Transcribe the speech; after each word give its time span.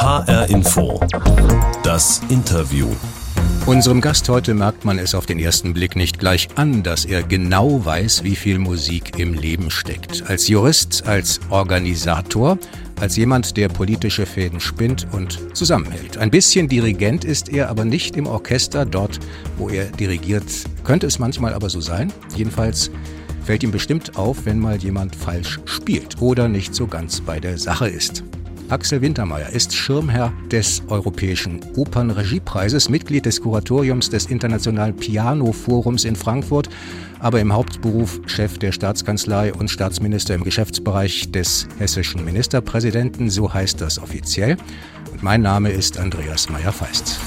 HR 0.00 0.48
Info. 0.48 0.98
Das 1.82 2.22
Interview. 2.30 2.86
Unserem 3.66 4.00
Gast 4.00 4.30
heute 4.30 4.54
merkt 4.54 4.86
man 4.86 4.98
es 4.98 5.14
auf 5.14 5.26
den 5.26 5.38
ersten 5.38 5.74
Blick 5.74 5.94
nicht 5.94 6.18
gleich 6.18 6.48
an, 6.54 6.82
dass 6.82 7.04
er 7.04 7.22
genau 7.22 7.84
weiß, 7.84 8.24
wie 8.24 8.34
viel 8.34 8.58
Musik 8.58 9.18
im 9.18 9.34
Leben 9.34 9.70
steckt. 9.70 10.24
Als 10.26 10.48
Jurist, 10.48 11.06
als 11.06 11.38
Organisator, 11.50 12.56
als 12.98 13.16
jemand, 13.16 13.58
der 13.58 13.68
politische 13.68 14.24
Fäden 14.24 14.58
spinnt 14.58 15.06
und 15.12 15.54
zusammenhält. 15.54 16.16
Ein 16.16 16.30
bisschen 16.30 16.66
Dirigent 16.66 17.26
ist 17.26 17.50
er, 17.50 17.68
aber 17.68 17.84
nicht 17.84 18.16
im 18.16 18.26
Orchester, 18.26 18.86
dort, 18.86 19.20
wo 19.58 19.68
er 19.68 19.84
dirigiert. 19.84 20.46
Könnte 20.82 21.08
es 21.08 21.18
manchmal 21.18 21.52
aber 21.52 21.68
so 21.68 21.82
sein. 21.82 22.10
Jedenfalls 22.34 22.90
fällt 23.44 23.62
ihm 23.62 23.70
bestimmt 23.70 24.16
auf, 24.16 24.46
wenn 24.46 24.60
mal 24.60 24.78
jemand 24.78 25.14
falsch 25.14 25.60
spielt 25.66 26.22
oder 26.22 26.48
nicht 26.48 26.74
so 26.74 26.86
ganz 26.86 27.20
bei 27.20 27.38
der 27.38 27.58
Sache 27.58 27.86
ist. 27.86 28.24
Axel 28.70 29.02
Wintermeyer 29.02 29.50
ist 29.50 29.74
Schirmherr 29.74 30.32
des 30.48 30.82
Europäischen 30.88 31.60
Opernregiepreises, 31.74 32.88
Mitglied 32.88 33.26
des 33.26 33.40
Kuratoriums 33.40 34.10
des 34.10 34.26
Internationalen 34.26 34.94
Piano-Forums 34.94 36.04
in 36.04 36.14
Frankfurt, 36.14 36.68
aber 37.18 37.40
im 37.40 37.52
Hauptberuf 37.52 38.20
Chef 38.26 38.58
der 38.58 38.70
Staatskanzlei 38.70 39.52
und 39.52 39.70
Staatsminister 39.70 40.36
im 40.36 40.44
Geschäftsbereich 40.44 41.32
des 41.32 41.66
hessischen 41.78 42.24
Ministerpräsidenten, 42.24 43.28
so 43.28 43.52
heißt 43.52 43.80
das 43.80 43.98
offiziell. 43.98 44.56
Und 45.10 45.24
mein 45.24 45.42
Name 45.42 45.70
ist 45.70 45.98
Andreas 45.98 46.48
Meyer-Feist. 46.48 47.18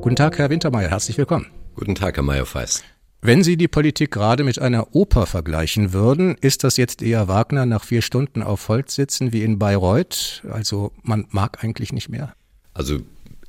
Guten 0.00 0.16
Tag, 0.16 0.38
Herr 0.38 0.48
Wintermeyer, 0.48 0.88
herzlich 0.88 1.18
willkommen. 1.18 1.46
Guten 1.74 1.94
Tag, 1.94 2.16
Herr 2.16 2.24
Meyer-Feist. 2.24 2.84
Wenn 3.26 3.42
Sie 3.42 3.56
die 3.56 3.68
Politik 3.68 4.10
gerade 4.10 4.44
mit 4.44 4.58
einer 4.58 4.94
Oper 4.94 5.24
vergleichen 5.24 5.94
würden, 5.94 6.36
ist 6.42 6.62
das 6.62 6.76
jetzt 6.76 7.00
eher 7.00 7.26
Wagner 7.26 7.64
nach 7.64 7.82
vier 7.82 8.02
Stunden 8.02 8.42
auf 8.42 8.68
Holz 8.68 8.96
sitzen 8.96 9.32
wie 9.32 9.42
in 9.42 9.58
Bayreuth? 9.58 10.42
Also 10.50 10.92
man 11.02 11.24
mag 11.30 11.64
eigentlich 11.64 11.90
nicht 11.94 12.10
mehr? 12.10 12.34
Also 12.74 12.98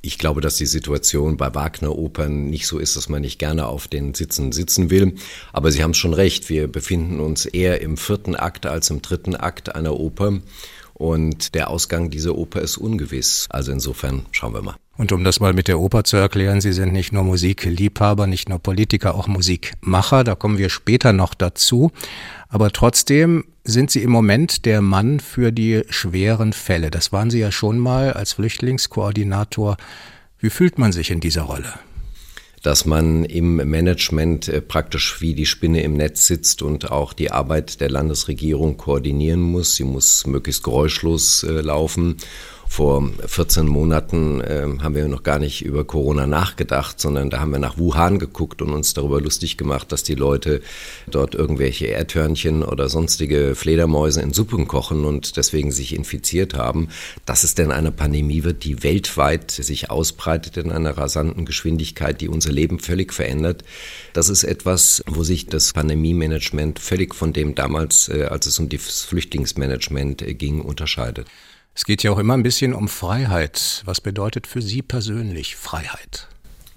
ich 0.00 0.16
glaube, 0.16 0.40
dass 0.40 0.56
die 0.56 0.64
Situation 0.64 1.36
bei 1.36 1.54
Wagner-Opern 1.54 2.48
nicht 2.48 2.66
so 2.66 2.78
ist, 2.78 2.96
dass 2.96 3.10
man 3.10 3.20
nicht 3.20 3.38
gerne 3.38 3.66
auf 3.66 3.86
den 3.86 4.14
Sitzen 4.14 4.50
sitzen 4.52 4.88
will. 4.88 5.16
Aber 5.52 5.70
Sie 5.70 5.82
haben 5.82 5.92
schon 5.92 6.14
recht, 6.14 6.48
wir 6.48 6.68
befinden 6.68 7.20
uns 7.20 7.44
eher 7.44 7.82
im 7.82 7.98
vierten 7.98 8.34
Akt 8.34 8.64
als 8.64 8.88
im 8.88 9.02
dritten 9.02 9.36
Akt 9.36 9.74
einer 9.74 10.00
Oper. 10.00 10.40
Und 10.98 11.54
der 11.54 11.68
Ausgang 11.68 12.08
dieser 12.08 12.36
Oper 12.36 12.62
ist 12.62 12.78
ungewiss. 12.78 13.48
Also 13.50 13.70
insofern 13.70 14.24
schauen 14.32 14.54
wir 14.54 14.62
mal. 14.62 14.76
Und 14.96 15.12
um 15.12 15.24
das 15.24 15.40
mal 15.40 15.52
mit 15.52 15.68
der 15.68 15.78
Oper 15.78 16.04
zu 16.04 16.16
erklären, 16.16 16.62
Sie 16.62 16.72
sind 16.72 16.94
nicht 16.94 17.12
nur 17.12 17.22
Musikliebhaber, 17.22 18.26
nicht 18.26 18.48
nur 18.48 18.60
Politiker, 18.60 19.14
auch 19.14 19.28
Musikmacher. 19.28 20.24
Da 20.24 20.34
kommen 20.34 20.56
wir 20.56 20.70
später 20.70 21.12
noch 21.12 21.34
dazu. 21.34 21.90
Aber 22.48 22.70
trotzdem 22.70 23.44
sind 23.62 23.90
Sie 23.90 24.02
im 24.02 24.10
Moment 24.10 24.64
der 24.64 24.80
Mann 24.80 25.20
für 25.20 25.52
die 25.52 25.82
schweren 25.90 26.54
Fälle. 26.54 26.90
Das 26.90 27.12
waren 27.12 27.28
Sie 27.28 27.40
ja 27.40 27.52
schon 27.52 27.78
mal 27.78 28.14
als 28.14 28.32
Flüchtlingskoordinator. 28.32 29.76
Wie 30.38 30.48
fühlt 30.48 30.78
man 30.78 30.92
sich 30.92 31.10
in 31.10 31.20
dieser 31.20 31.42
Rolle? 31.42 31.74
Dass 32.66 32.84
man 32.84 33.24
im 33.24 33.58
Management 33.58 34.48
äh, 34.48 34.60
praktisch 34.60 35.20
wie 35.20 35.34
die 35.34 35.46
Spinne 35.46 35.84
im 35.84 35.94
Netz 35.94 36.26
sitzt 36.26 36.62
und 36.62 36.90
auch 36.90 37.12
die 37.12 37.30
Arbeit 37.30 37.80
der 37.80 37.88
Landesregierung 37.88 38.76
koordinieren 38.76 39.40
muss. 39.40 39.76
Sie 39.76 39.84
muss 39.84 40.26
möglichst 40.26 40.64
geräuschlos 40.64 41.44
äh, 41.44 41.60
laufen 41.60 42.16
vor 42.68 43.10
14 43.26 43.66
Monaten 43.66 44.40
äh, 44.40 44.66
haben 44.80 44.94
wir 44.94 45.08
noch 45.08 45.22
gar 45.22 45.38
nicht 45.38 45.64
über 45.64 45.84
Corona 45.84 46.26
nachgedacht, 46.26 47.00
sondern 47.00 47.30
da 47.30 47.40
haben 47.40 47.52
wir 47.52 47.58
nach 47.58 47.78
Wuhan 47.78 48.18
geguckt 48.18 48.60
und 48.62 48.70
uns 48.70 48.94
darüber 48.94 49.20
lustig 49.20 49.56
gemacht, 49.56 49.92
dass 49.92 50.02
die 50.02 50.14
Leute 50.14 50.60
dort 51.06 51.34
irgendwelche 51.34 51.86
Erdhörnchen 51.86 52.62
oder 52.62 52.88
sonstige 52.88 53.54
Fledermäuse 53.54 54.20
in 54.20 54.32
Suppen 54.32 54.68
kochen 54.68 55.04
und 55.04 55.36
deswegen 55.36 55.72
sich 55.72 55.94
infiziert 55.94 56.54
haben. 56.54 56.88
Dass 57.24 57.44
es 57.44 57.54
denn 57.54 57.72
eine 57.72 57.92
Pandemie 57.92 58.44
wird, 58.44 58.64
die 58.64 58.82
weltweit 58.82 59.50
sich 59.50 59.90
ausbreitet 59.90 60.56
in 60.56 60.70
einer 60.70 60.96
rasanten 60.96 61.44
Geschwindigkeit, 61.44 62.20
die 62.20 62.28
unser 62.28 62.52
Leben 62.52 62.78
völlig 62.78 63.12
verändert, 63.12 63.64
das 64.12 64.28
ist 64.28 64.44
etwas, 64.44 65.02
wo 65.06 65.22
sich 65.22 65.46
das 65.46 65.72
Pandemie-Management 65.72 66.78
völlig 66.78 67.14
von 67.14 67.32
dem 67.32 67.54
damals, 67.54 68.08
äh, 68.08 68.24
als 68.24 68.46
es 68.46 68.58
um 68.58 68.68
das 68.68 69.02
Flüchtlingsmanagement 69.02 70.22
äh, 70.22 70.34
ging, 70.34 70.60
unterscheidet. 70.60 71.26
Es 71.76 71.84
geht 71.84 72.02
ja 72.02 72.10
auch 72.10 72.18
immer 72.18 72.32
ein 72.32 72.42
bisschen 72.42 72.72
um 72.72 72.88
Freiheit. 72.88 73.82
Was 73.84 74.00
bedeutet 74.00 74.46
für 74.46 74.62
Sie 74.62 74.80
persönlich 74.80 75.56
Freiheit? 75.56 76.26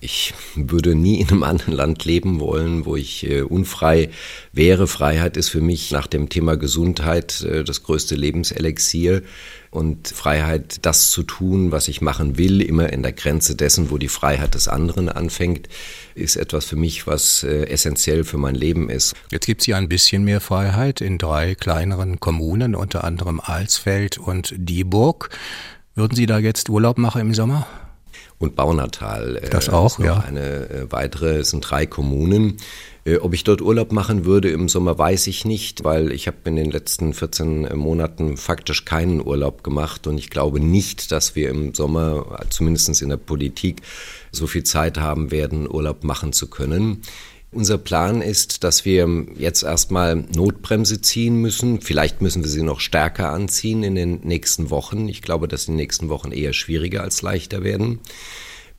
Ich 0.02 0.34
würde 0.56 0.96
nie 0.96 1.20
in 1.20 1.28
einem 1.28 1.44
anderen 1.44 1.74
Land 1.74 2.06
leben 2.06 2.40
wollen, 2.40 2.86
wo 2.86 2.96
ich 2.96 3.30
äh, 3.30 3.42
unfrei 3.42 4.10
wäre. 4.54 4.88
Freiheit 4.88 5.36
ist 5.36 5.50
für 5.50 5.60
mich 5.60 5.92
nach 5.92 6.08
dem 6.08 6.30
Thema 6.30 6.56
Gesundheit 6.56 7.42
äh, 7.42 7.66
das 7.66 7.84
größte 7.84 8.16
Lebenselixier 8.16 9.24
und 9.72 10.08
Freiheit, 10.08 10.86
das 10.86 11.12
zu 11.12 11.24
tun, 11.24 11.74
was 11.74 11.90
ich 11.90 12.00
machen 12.00 12.38
will, 12.38 12.62
immer 12.62 12.94
in 12.94 13.04
der 13.04 13.12
Grenze 13.12 13.56
dessen, 13.56 13.92
wo 13.92 13.98
die 13.98 14.08
Freiheit 14.08 14.56
des 14.56 14.70
anderen 14.70 15.10
anfängt, 15.10 15.68
ist 16.16 16.38
etwas 16.38 16.64
für 16.64 16.78
mich, 16.78 17.06
was 17.06 17.44
äh, 17.44 17.66
essentiell 17.66 18.24
für 18.24 18.38
mein 18.38 18.56
Leben 18.56 18.90
ist. 18.90 19.14
Jetzt 19.32 19.48
gibt 19.48 19.62
es 19.62 19.68
ja 19.68 19.76
ein 19.76 19.90
bisschen 19.90 20.24
mehr 20.24 20.40
Freiheit 20.40 21.02
in 21.02 21.18
drei 21.18 21.56
kleineren 21.56 22.22
Kommunen, 22.22 22.74
unter 22.74 23.04
anderem 23.04 23.42
Alsfeld 23.42 24.18
und 24.18 24.54
Dieburg. 24.58 25.30
Würden 25.94 26.16
Sie 26.16 26.26
da 26.26 26.40
jetzt 26.40 26.70
Urlaub 26.70 26.98
machen 26.98 27.20
im 27.20 27.34
Sommer? 27.34 27.68
Und 28.40 28.56
Baunatal. 28.56 29.38
Äh, 29.38 29.50
das 29.50 29.70
auch, 29.70 30.00
ja. 30.00 30.18
Eine 30.20 30.70
äh, 30.70 30.92
weitere, 30.92 31.38
es 31.38 31.52
sind 31.52 31.62
drei 31.70 31.86
Kommunen. 31.86 32.58
Äh, 33.06 33.18
ob 33.18 33.34
ich 33.34 33.44
dort 33.44 33.62
Urlaub 33.62 33.92
machen 33.92 34.26
würde 34.26 34.50
im 34.50 34.70
Sommer, 34.70 34.98
weiß 34.98 35.28
ich 35.28 35.46
nicht, 35.46 35.84
weil 35.84 36.12
ich 36.12 36.28
habe 36.28 36.38
in 36.46 36.56
den 36.56 36.72
letzten 36.72 37.14
14 37.14 37.78
Monaten 37.78 38.38
faktisch 38.38 38.86
keinen 38.86 39.26
Urlaub 39.26 39.64
gemacht 39.64 40.08
und 40.08 40.18
ich 40.18 40.30
glaube 40.30 40.60
nicht, 40.60 41.12
dass 41.12 41.36
wir 41.36 41.50
im 41.50 41.76
Sommer, 41.76 42.40
zumindest 42.50 43.02
in 43.02 43.10
der 43.10 43.18
Politik, 43.18 43.82
so 44.32 44.48
viel 44.48 44.64
Zeit 44.64 44.98
haben 44.98 45.32
werden, 45.32 45.70
Urlaub 45.70 46.04
machen 46.04 46.34
zu 46.34 46.50
können. 46.50 47.02
Unser 47.52 47.80
Plan 47.80 48.22
ist, 48.22 48.64
dass 48.64 48.86
wir 48.86 49.26
jetzt 49.36 49.64
erstmal 49.64 50.16
Notbremse 50.16 51.02
ziehen 51.02 51.36
müssen. 51.36 51.82
Vielleicht 51.82 52.22
müssen 52.22 52.44
wir 52.44 52.50
sie 52.50 52.62
noch 52.62 52.80
stärker 52.80 53.32
anziehen 53.32 53.82
in 53.82 53.96
den 53.96 54.20
nächsten 54.22 54.70
Wochen. 54.70 55.08
Ich 55.08 55.24
glaube, 55.24 55.48
dass 55.48 55.66
die 55.66 55.72
nächsten 55.72 56.10
Wochen 56.10 56.32
eher 56.32 56.54
schwieriger 56.54 57.02
als 57.02 57.24
leichter 57.24 57.64
werden. 57.64 58.00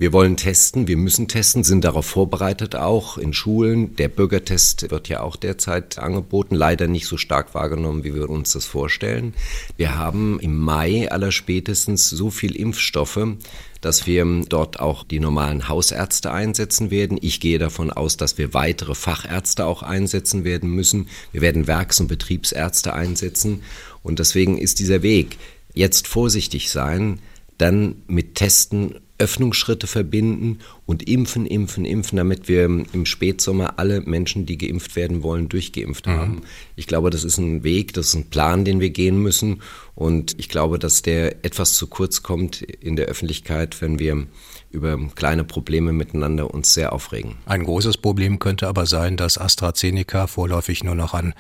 Wir 0.01 0.15
wollen 0.15 0.39
testen, 0.39 0.89
wir 0.89 0.97
müssen 0.97 1.29
testen, 1.29 1.63
sind 1.63 1.85
darauf 1.85 2.07
vorbereitet 2.07 2.75
auch 2.75 3.19
in 3.19 3.35
Schulen. 3.35 3.97
Der 3.97 4.09
Bürgertest 4.09 4.91
wird 4.91 5.11
ja 5.11 5.21
auch 5.21 5.37
derzeit 5.37 5.99
angeboten, 5.99 6.55
leider 6.55 6.87
nicht 6.87 7.05
so 7.05 7.19
stark 7.19 7.53
wahrgenommen, 7.53 8.03
wie 8.03 8.15
wir 8.15 8.31
uns 8.31 8.55
das 8.55 8.65
vorstellen. 8.65 9.35
Wir 9.77 9.99
haben 9.99 10.41
im 10.41 10.57
Mai 10.57 11.11
allerspätestens 11.11 12.09
so 12.09 12.31
viel 12.31 12.57
Impfstoffe, 12.57 13.37
dass 13.83 14.07
wir 14.07 14.25
dort 14.49 14.81
auch 14.81 15.05
die 15.05 15.21
normalen 15.21 15.69
Hausärzte 15.69 16.33
einsetzen 16.33 16.91
werden. 16.91 17.19
Ich 17.21 17.39
gehe 17.39 17.59
davon 17.59 17.91
aus, 17.91 18.17
dass 18.17 18.39
wir 18.39 18.55
weitere 18.55 18.95
Fachärzte 18.95 19.67
auch 19.67 19.83
einsetzen 19.83 20.45
werden 20.45 20.71
müssen. 20.71 21.09
Wir 21.33 21.43
werden 21.43 21.67
Werks- 21.67 22.01
und 22.01 22.07
Betriebsärzte 22.09 22.95
einsetzen. 22.95 23.61
Und 24.03 24.19
deswegen 24.19 24.57
ist 24.57 24.79
dieser 24.79 25.03
Weg, 25.03 25.37
jetzt 25.75 26.09
vorsichtig 26.09 26.71
sein, 26.71 27.19
dann 27.59 27.97
mit 28.07 28.37
Testen 28.37 28.95
Öffnungsschritte 29.21 29.87
verbinden 29.87 30.59
und 30.87 31.09
impfen, 31.09 31.47
impfen, 31.47 31.85
impfen, 31.85 32.17
damit 32.17 32.49
wir 32.49 32.65
im 32.65 33.07
Spätsommer 33.07 33.79
alle 33.79 34.01
Menschen, 34.01 34.47
die 34.47 34.59
geimpft 34.59 34.97
werden 34.97 35.23
wollen, 35.23 35.49
durchgeimpft 35.49 36.07
mhm. 36.07 36.11
haben. 36.11 36.43
Ich 36.75 36.87
glaube, 36.87 37.11
das 37.11 37.23
ist 37.23 37.39
ein 37.39 37.63
Weg, 37.63 37.93
das 37.93 38.09
ist 38.09 38.15
ein 38.15 38.31
Plan, 38.31 38.65
den 38.65 38.81
wir 38.81 38.91
gehen 38.91 39.23
müssen. 39.23 39.63
Und 39.95 40.39
ich 40.39 40.49
glaube, 40.49 40.79
dass 40.79 41.03
der 41.03 41.45
etwas 41.45 41.75
zu 41.75 41.87
kurz 41.87 42.23
kommt 42.23 42.63
in 42.63 42.97
der 42.97 43.07
Öffentlichkeit, 43.07 43.81
wenn 43.83 43.99
wir 43.99 44.27
über 44.71 44.99
kleine 45.15 45.45
Probleme 45.45 45.93
miteinander 45.93 46.53
uns 46.55 46.73
sehr 46.73 46.93
aufregen. 46.93 47.37
Ein 47.45 47.65
großes 47.65 47.99
Problem 47.99 48.39
könnte 48.39 48.69
aber 48.69 48.87
sein, 48.87 49.17
dass 49.17 49.37
AstraZeneca 49.37 50.27
vorläufig 50.27 50.83
nur 50.85 50.95
noch 50.95 51.13
an 51.13 51.35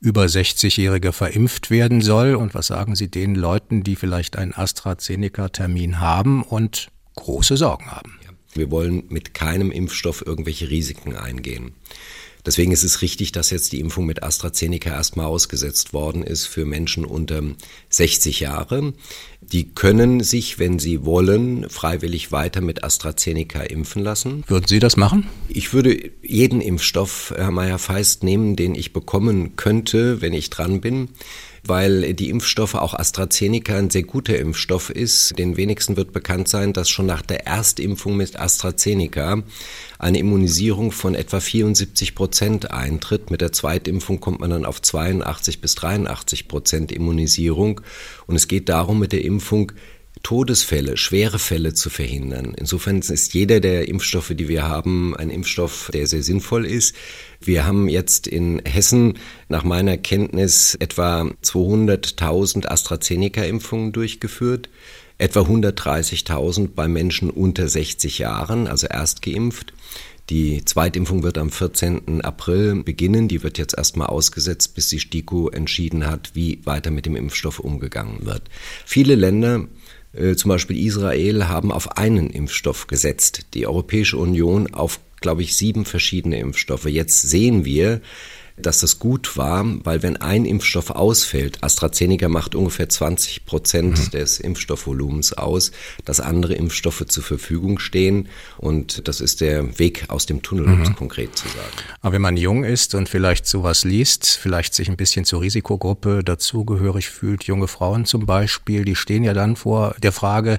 über 0.00 0.24
60-Jährige 0.24 1.12
verimpft 1.12 1.70
werden 1.70 2.00
soll. 2.00 2.34
Und 2.34 2.54
was 2.54 2.68
sagen 2.68 2.96
Sie 2.96 3.08
den 3.08 3.34
Leuten, 3.34 3.84
die 3.84 3.96
vielleicht 3.96 4.36
einen 4.36 4.54
AstraZeneca-Termin 4.54 6.00
haben 6.00 6.42
und 6.42 6.90
große 7.20 7.56
Sorgen 7.56 7.90
haben. 7.90 8.18
Wir 8.52 8.70
wollen 8.70 9.04
mit 9.08 9.32
keinem 9.32 9.70
Impfstoff 9.70 10.24
irgendwelche 10.26 10.68
Risiken 10.70 11.14
eingehen. 11.14 11.72
Deswegen 12.46 12.72
ist 12.72 12.84
es 12.84 13.02
richtig, 13.02 13.32
dass 13.32 13.50
jetzt 13.50 13.72
die 13.72 13.80
Impfung 13.80 14.06
mit 14.06 14.22
AstraZeneca 14.22 14.90
erstmal 14.90 15.26
ausgesetzt 15.26 15.92
worden 15.92 16.22
ist 16.22 16.46
für 16.46 16.64
Menschen 16.64 17.04
unter 17.04 17.42
60 17.90 18.40
Jahre. 18.40 18.94
Die 19.42 19.74
können 19.74 20.22
sich, 20.22 20.58
wenn 20.58 20.78
sie 20.78 21.04
wollen, 21.04 21.68
freiwillig 21.68 22.32
weiter 22.32 22.60
mit 22.60 22.82
AstraZeneca 22.82 23.60
impfen 23.62 24.02
lassen. 24.02 24.44
Würden 24.46 24.66
Sie 24.66 24.78
das 24.78 24.96
machen? 24.96 25.26
Ich 25.48 25.74
würde 25.74 26.10
jeden 26.22 26.60
Impfstoff, 26.60 27.34
Herr 27.36 27.50
Meyer-Feist, 27.50 28.22
nehmen, 28.22 28.56
den 28.56 28.74
ich 28.74 28.92
bekommen 28.92 29.56
könnte, 29.56 30.22
wenn 30.22 30.32
ich 30.32 30.48
dran 30.48 30.80
bin. 30.80 31.08
Weil 31.64 32.14
die 32.14 32.30
Impfstoffe 32.30 32.74
auch 32.74 32.94
AstraZeneca 32.94 33.76
ein 33.76 33.90
sehr 33.90 34.02
guter 34.02 34.38
Impfstoff 34.38 34.90
ist. 34.90 35.38
Den 35.38 35.56
wenigsten 35.56 35.96
wird 35.96 36.12
bekannt 36.12 36.48
sein, 36.48 36.72
dass 36.72 36.88
schon 36.88 37.06
nach 37.06 37.22
der 37.22 37.46
Erstimpfung 37.46 38.16
mit 38.16 38.38
AstraZeneca 38.38 39.42
eine 39.98 40.18
Immunisierung 40.18 40.92
von 40.92 41.14
etwa 41.14 41.40
74 41.40 42.14
Prozent 42.14 42.70
eintritt. 42.70 43.30
Mit 43.30 43.40
der 43.40 43.52
Zweitimpfung 43.52 44.20
kommt 44.20 44.40
man 44.40 44.50
dann 44.50 44.64
auf 44.64 44.80
82 44.80 45.60
bis 45.60 45.74
83 45.74 46.48
Prozent 46.48 46.92
Immunisierung. 46.92 47.80
Und 48.26 48.36
es 48.36 48.48
geht 48.48 48.68
darum, 48.68 48.98
mit 48.98 49.12
der 49.12 49.24
Impfung 49.24 49.72
Todesfälle, 50.22 50.96
schwere 50.96 51.38
Fälle 51.38 51.74
zu 51.74 51.90
verhindern. 51.90 52.54
Insofern 52.56 52.98
ist 53.00 53.34
jeder 53.34 53.60
der 53.60 53.88
Impfstoffe, 53.88 54.32
die 54.34 54.48
wir 54.48 54.68
haben, 54.68 55.16
ein 55.16 55.30
Impfstoff, 55.30 55.90
der 55.92 56.06
sehr 56.06 56.22
sinnvoll 56.22 56.66
ist. 56.66 56.94
Wir 57.40 57.66
haben 57.66 57.88
jetzt 57.88 58.26
in 58.26 58.60
Hessen 58.64 59.14
nach 59.48 59.64
meiner 59.64 59.96
Kenntnis 59.96 60.74
etwa 60.74 61.22
200.000 61.42 62.66
AstraZeneca-Impfungen 62.66 63.92
durchgeführt, 63.92 64.68
etwa 65.18 65.40
130.000 65.40 66.68
bei 66.74 66.88
Menschen 66.88 67.30
unter 67.30 67.68
60 67.68 68.18
Jahren, 68.18 68.66
also 68.66 68.86
erst 68.86 69.22
geimpft. 69.22 69.72
Die 70.30 70.64
Zweitimpfung 70.64 71.24
wird 71.24 71.38
am 71.38 71.50
14. 71.50 72.20
April 72.20 72.84
beginnen. 72.84 73.26
Die 73.26 73.42
wird 73.42 73.58
jetzt 73.58 73.76
erstmal 73.76 74.06
ausgesetzt, 74.06 74.76
bis 74.76 74.88
die 74.88 75.00
STIKO 75.00 75.48
entschieden 75.48 76.06
hat, 76.06 76.30
wie 76.34 76.60
weiter 76.64 76.92
mit 76.92 77.04
dem 77.04 77.16
Impfstoff 77.16 77.58
umgegangen 77.58 78.24
wird. 78.24 78.42
Viele 78.86 79.16
Länder 79.16 79.66
zum 80.34 80.48
Beispiel 80.48 80.84
Israel, 80.84 81.48
haben 81.48 81.70
auf 81.70 81.96
einen 81.96 82.30
Impfstoff 82.30 82.86
gesetzt. 82.86 83.46
Die 83.54 83.66
Europäische 83.66 84.16
Union 84.16 84.74
auf, 84.74 85.00
glaube 85.20 85.42
ich, 85.42 85.56
sieben 85.56 85.84
verschiedene 85.84 86.38
Impfstoffe. 86.40 86.86
Jetzt 86.86 87.22
sehen 87.22 87.64
wir, 87.64 88.00
dass 88.60 88.80
das 88.80 88.98
gut 88.98 89.36
war, 89.36 89.64
weil 89.84 90.02
wenn 90.02 90.16
ein 90.16 90.44
Impfstoff 90.44 90.90
ausfällt, 90.90 91.62
AstraZeneca 91.62 92.28
macht 92.28 92.54
ungefähr 92.54 92.88
20 92.88 93.44
Prozent 93.44 93.98
mhm. 93.98 94.10
des 94.10 94.40
Impfstoffvolumens 94.40 95.32
aus, 95.32 95.72
dass 96.04 96.20
andere 96.20 96.54
Impfstoffe 96.54 97.04
zur 97.06 97.22
Verfügung 97.22 97.78
stehen 97.78 98.28
und 98.58 99.06
das 99.08 99.20
ist 99.20 99.40
der 99.40 99.78
Weg 99.78 100.04
aus 100.08 100.26
dem 100.26 100.42
Tunnel, 100.42 100.66
um 100.66 100.82
es 100.82 100.90
mhm. 100.90 100.96
konkret 100.96 101.36
zu 101.36 101.48
sagen. 101.48 101.70
Aber 102.00 102.14
wenn 102.14 102.22
man 102.22 102.36
jung 102.36 102.64
ist 102.64 102.94
und 102.94 103.08
vielleicht 103.08 103.46
sowas 103.46 103.84
liest, 103.84 104.26
vielleicht 104.26 104.74
sich 104.74 104.88
ein 104.88 104.96
bisschen 104.96 105.24
zur 105.24 105.40
Risikogruppe 105.40 106.22
dazugehörig 106.24 107.08
fühlt, 107.08 107.44
junge 107.44 107.68
Frauen 107.68 108.04
zum 108.04 108.26
Beispiel, 108.26 108.84
die 108.84 108.96
stehen 108.96 109.24
ja 109.24 109.34
dann 109.34 109.56
vor 109.56 109.94
der 110.02 110.12
Frage, 110.12 110.58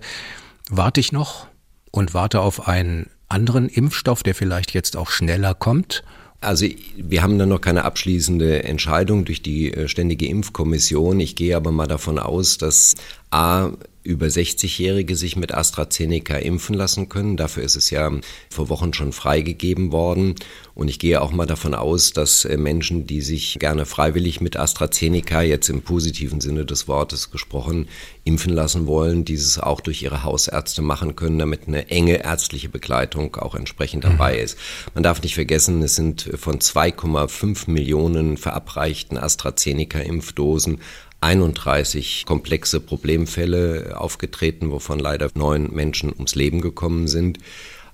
warte 0.70 1.00
ich 1.00 1.12
noch 1.12 1.48
und 1.92 2.14
warte 2.14 2.42
auf 2.42 2.68
einen 2.68 3.10
anderen 3.28 3.70
Impfstoff, 3.70 4.24
der 4.24 4.36
vielleicht 4.36 4.74
jetzt 4.74 4.98
auch 4.98 5.10
schneller 5.10 5.54
kommt? 5.54 6.04
Also 6.42 6.66
wir 6.98 7.22
haben 7.22 7.38
da 7.38 7.46
noch 7.46 7.62
keine 7.62 7.86
abschließende 7.86 8.64
Entscheidung 8.64 9.26
durch 9.26 9.44
die 9.44 9.72
äh, 9.72 9.88
Ständige 9.88 10.26
Impfkommission. 10.26 11.20
Ich 11.20 11.36
gehe 11.36 11.56
aber 11.56 11.72
mal 11.72 11.88
davon 11.88 12.18
aus, 12.18 12.58
dass 12.58 12.96
A 13.30 13.70
über 14.04 14.26
60-Jährige 14.26 15.16
sich 15.16 15.36
mit 15.36 15.54
AstraZeneca 15.54 16.36
impfen 16.38 16.76
lassen 16.76 17.08
können. 17.08 17.38
Dafür 17.38 17.64
ist 17.64 17.76
es 17.76 17.92
ja 17.92 18.12
vor 18.50 18.70
Wochen 18.70 18.94
schon 18.94 19.14
freigegeben 19.14 19.92
worden. 19.92 20.36
Und 20.74 20.88
ich 20.88 20.98
gehe 20.98 21.22
auch 21.22 21.32
mal 21.32 21.46
davon 21.46 21.76
aus, 21.76 22.12
dass 22.12 22.46
äh, 22.46 22.58
Menschen, 22.58 23.06
die 23.06 23.22
sich 23.22 23.60
gerne 23.60 23.86
freiwillig 23.86 24.42
mit 24.42 24.58
AstraZeneca, 24.58 25.42
jetzt 25.42 25.70
im 25.70 25.84
positiven 25.84 26.42
Sinne 26.42 26.66
des 26.66 26.88
Wortes 26.88 27.30
gesprochen, 27.30 27.88
impfen 28.24 28.54
lassen 28.54 28.88
wollen, 28.88 29.26
dieses 29.26 29.60
auch 29.60 29.82
durch 29.82 30.02
ihre 30.02 30.24
Hausärzte 30.24 30.82
machen 30.82 31.16
können, 31.16 31.38
damit 31.38 31.68
eine 31.68 31.90
enge 31.90 32.24
ärztliche 32.24 32.70
Begleitung 32.70 33.36
auch 33.36 33.54
entsprechend 33.54 34.04
dabei 34.04 34.34
mhm. 34.34 34.44
ist. 34.44 34.58
Man 34.96 35.04
darf 35.04 35.22
nicht 35.22 35.36
vergessen, 35.36 35.84
es 35.84 35.96
sind 35.96 36.30
von 36.36 36.60
2,5 36.60 37.70
Millionen 37.70 38.38
verabreichten 38.38 39.18
AstraZeneca-Impfdosen 39.18 40.80
31 41.22 42.26
komplexe 42.26 42.80
Problemfälle 42.80 43.96
aufgetreten, 43.98 44.72
wovon 44.72 45.00
leider 45.00 45.30
neun 45.36 45.72
Menschen 45.74 46.12
ums 46.12 46.36
Leben 46.36 46.62
gekommen 46.62 47.08
sind. 47.08 47.40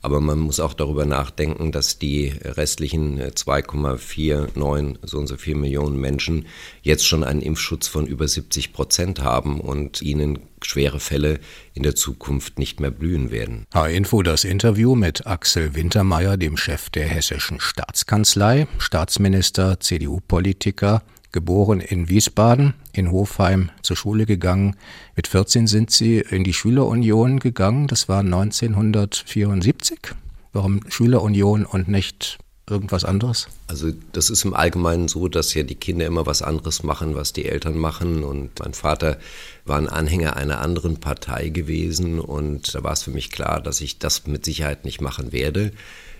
Aber 0.01 0.21
man 0.21 0.39
muss 0.39 0.59
auch 0.59 0.74
darüber 0.74 1.06
nachdenken, 1.06 1.71
dass 1.71 2.00
die 2.00 2.31
restlichen 2.44 3.19
2,49 3.19 4.97
so 5.03 5.18
und 5.18 5.27
so 5.27 5.35
vier 5.35 5.56
Millionen 5.57 6.00
Menschen 6.00 6.45
jetzt 6.81 7.06
schon 7.06 7.24
einen 7.24 7.41
Impfschutz 7.41 7.88
von 7.88 8.06
über 8.06 8.27
70 8.27 8.74
Prozent 8.74 9.21
haben 9.21 9.59
und 9.59 10.01
ihnen 10.01 10.39
schwere 10.62 11.00
Fälle 11.00 11.39
in 11.74 11.83
der 11.83 11.95
Zukunft 11.95 12.57
nicht 12.59 12.79
mehr 12.79 12.91
blühen 12.91 13.31
werden. 13.31 13.65
H-Info 13.74 14.21
das 14.24 14.44
Interview 14.44 14.95
mit 14.95 15.27
Axel 15.27 15.75
Wintermeyer, 15.75 16.38
dem 16.38 16.57
Chef 16.57 16.89
der 16.89 17.07
hessischen 17.07 17.59
Staatskanzlei, 17.59 18.68
Staatsminister, 18.77 19.79
CDU-Politiker, 19.79 21.03
geboren 21.31 21.79
in 21.79 22.09
Wiesbaden, 22.09 22.74
in 22.94 23.12
Hofheim 23.12 23.69
zur 23.81 23.95
Schule 23.95 24.25
gegangen. 24.25 24.75
Mit 25.15 25.27
14 25.27 25.68
sind 25.68 25.91
Sie 25.91 26.19
in 26.19 26.44
die 26.44 26.53
Schülerunion 26.53 27.39
gegangen. 27.39 27.88
Das 27.88 28.09
war 28.09 28.19
1974. 28.19 30.00
Warum 30.53 30.81
Schülerunion 30.89 31.65
und 31.65 31.88
nicht 31.88 32.39
irgendwas 32.69 33.06
anderes? 33.06 33.47
Also 33.68 33.91
das 34.12 34.29
ist 34.29 34.44
im 34.44 34.53
Allgemeinen 34.53 35.07
so, 35.07 35.27
dass 35.27 35.53
ja 35.53 35.63
die 35.63 35.75
Kinder 35.75 36.06
immer 36.06 36.25
was 36.25 36.41
anderes 36.41 36.83
machen, 36.83 37.15
was 37.15 37.33
die 37.33 37.45
Eltern 37.45 37.77
machen. 37.77 38.24
Und 38.24 38.59
mein 38.59 38.74
Vater 38.74 39.18
war 39.65 39.77
ein 39.77 39.89
Anhänger 39.89 40.35
einer 40.35 40.62
anderen 40.62 41.00
Partei 41.00 41.50
gewesen. 41.50 42.19
Und 42.19 42.75
da 42.75 42.83
war 42.83 42.94
es 42.94 43.03
für 43.03 43.12
mich 43.12 43.31
klar, 43.31 43.62
dass 43.62 43.81
ich 43.81 44.00
das 44.00 44.27
mit 44.27 44.45
Sicherheit 44.45 44.85
nicht 44.85 45.01
machen 45.01 45.31
werde. 45.31 45.71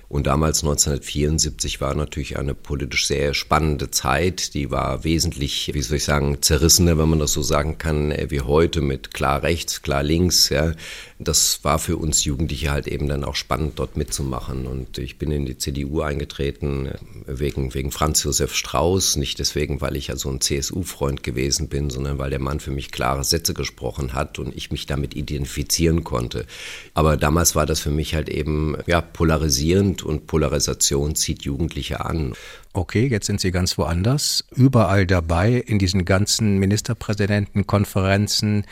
Und 0.10 0.26
damals 0.26 0.64
1974 0.64 1.82
war 1.82 1.94
natürlich 1.94 2.38
eine 2.38 2.54
politisch 2.54 3.08
sehr 3.08 3.34
spannende 3.34 3.92
Zeit. 3.92 4.54
Die 4.54 4.72
war 4.72 5.04
wesentlich, 5.04 5.72
wie 5.74 5.82
soll 5.82 5.98
ich 5.98 6.06
sagen, 6.06 6.42
zerrissener, 6.42 6.98
wenn 6.98 7.10
man 7.10 7.20
das 7.20 7.34
so 7.34 7.42
sagen 7.42 7.78
kann, 7.78 8.12
äh, 8.12 8.28
wie 8.30 8.40
heute 8.40 8.80
mit 8.80 9.14
klar 9.14 9.44
rechts, 9.44 9.82
klar 9.82 10.04
links. 10.04 10.48
Ja. 10.48 10.74
Das 11.20 11.60
war 11.64 11.78
für 11.78 11.98
uns 11.98 12.24
Jugendliche 12.24 12.72
halt 12.72 12.88
eben 12.88 13.10
dann 13.10 13.26
auch 13.26 13.36
spannend, 13.36 13.80
dort 13.80 13.98
mitzumachen. 13.98 14.66
Und 14.66 14.98
ich 14.98 15.18
bin 15.18 15.30
in 15.32 15.46
die 15.46 15.58
CDU 15.58 16.00
eingetreten 16.00 16.86
äh, 16.86 16.94
wegen, 17.26 17.74
wegen 17.74 17.92
Franz 17.92 18.24
Josef 18.24 18.56
Strauß. 18.56 19.18
Nicht 19.18 19.40
deswegen, 19.40 19.82
weil 19.82 19.98
ich 19.98 20.10
also 20.10 20.30
ein 20.30 20.40
CSU-Freund 20.40 21.22
gewesen 21.22 21.68
bin, 21.68 21.90
sondern 21.90 22.18
weil 22.18 22.30
der 22.30 22.40
Mann 22.40 22.62
für 22.62 22.72
mich 22.72 22.92
klare 22.92 23.26
Sätze 23.26 23.54
gesprochen 23.54 24.14
hat 24.14 24.40
und 24.40 24.56
ich 24.56 24.72
mich 24.72 24.86
damit 24.86 25.18
identifizieren 25.18 26.06
konnte. 26.06 26.46
Aber 26.94 27.18
damals 27.18 27.58
war 27.58 27.66
das 27.66 27.82
für 27.82 27.92
mich 27.92 28.16
halt 28.16 28.30
eben 28.30 28.78
ja, 28.86 29.02
polarisierend 29.02 29.97
Wut 29.98 30.04
und 30.04 30.28
Polarisation 30.28 31.16
zieht 31.16 31.44
Jugendliche 31.44 32.06
an. 32.06 32.34
Okay, 32.74 33.08
jetzt 33.08 33.26
sind 33.26 33.42
Sie 33.42 33.52
ganz 33.52 33.78
woanders, 33.78 34.46
überall 34.56 35.08
dabei 35.08 35.54
in 35.54 35.80
diesen 35.80 36.06
ganzen 36.06 36.60
Ministerpräsidentenkonferenzen. 36.60 38.66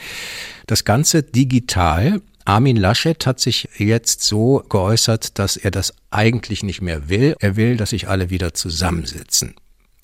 Das 0.68 0.86
Ganze 0.86 1.24
digital. 1.24 2.22
Armin 2.48 2.78
Laschet 2.78 3.26
hat 3.26 3.40
sich 3.40 3.70
jetzt 3.78 4.22
so 4.22 4.64
geäußert, 4.70 5.40
dass 5.40 5.58
er 5.58 5.72
das 5.72 5.96
eigentlich 6.12 6.62
nicht 6.62 6.82
mehr 6.82 7.10
will. 7.10 7.36
Er 7.40 7.56
will, 7.56 7.76
dass 7.76 7.90
sich 7.90 8.08
alle 8.08 8.30
wieder 8.30 8.54
zusammensitzen. 8.54 9.56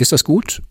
Ist 0.02 0.12
das 0.12 0.24
gut? 0.24 0.64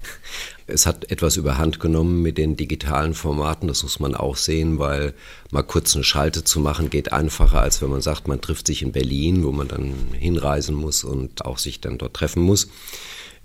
Es 0.67 0.87
hat 0.87 1.09
etwas 1.13 1.37
überhand 1.37 1.79
genommen 1.79 2.21
mit 2.21 2.37
den 2.37 2.57
digitalen 2.57 3.15
Formaten, 3.15 3.69
das 3.69 3.85
muss 3.85 4.01
man 4.01 4.17
auch 4.17 4.35
sehen, 4.35 4.81
weil 4.81 5.15
mal 5.53 5.63
kurz 5.63 5.95
eine 5.95 6.03
Schalte 6.03 6.43
zu 6.43 6.59
machen 6.59 6.91
geht 6.91 7.13
einfacher, 7.13 7.61
als 7.61 7.81
wenn 7.81 7.91
man 7.91 8.01
sagt, 8.01 8.27
man 8.27 8.41
trifft 8.41 8.67
sich 8.67 8.83
in 8.83 8.91
Berlin, 8.91 9.45
wo 9.45 9.53
man 9.53 9.69
dann 9.69 9.95
hinreisen 10.19 10.75
muss 10.75 11.05
und 11.05 11.45
auch 11.45 11.59
sich 11.59 11.81
dann 11.81 11.97
dort 11.97 12.15
treffen 12.15 12.43
muss. 12.43 12.71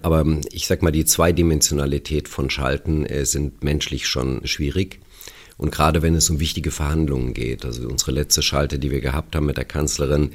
Aber 0.01 0.25
ich 0.51 0.65
sag 0.65 0.81
mal, 0.81 0.91
die 0.91 1.05
Zweidimensionalität 1.05 2.29
von 2.29 2.49
Schalten 2.49 3.05
äh, 3.05 3.23
sind 3.23 3.63
menschlich 3.63 4.07
schon 4.07 4.41
schwierig. 4.47 5.01
Und 5.57 5.71
gerade 5.71 6.01
wenn 6.01 6.15
es 6.15 6.31
um 6.31 6.39
wichtige 6.39 6.71
Verhandlungen 6.71 7.35
geht, 7.35 7.63
also 7.63 7.87
unsere 7.87 8.11
letzte 8.11 8.41
Schalte, 8.41 8.79
die 8.79 8.89
wir 8.89 9.01
gehabt 9.01 9.35
haben 9.35 9.45
mit 9.45 9.57
der 9.57 9.65
Kanzlerin, 9.65 10.31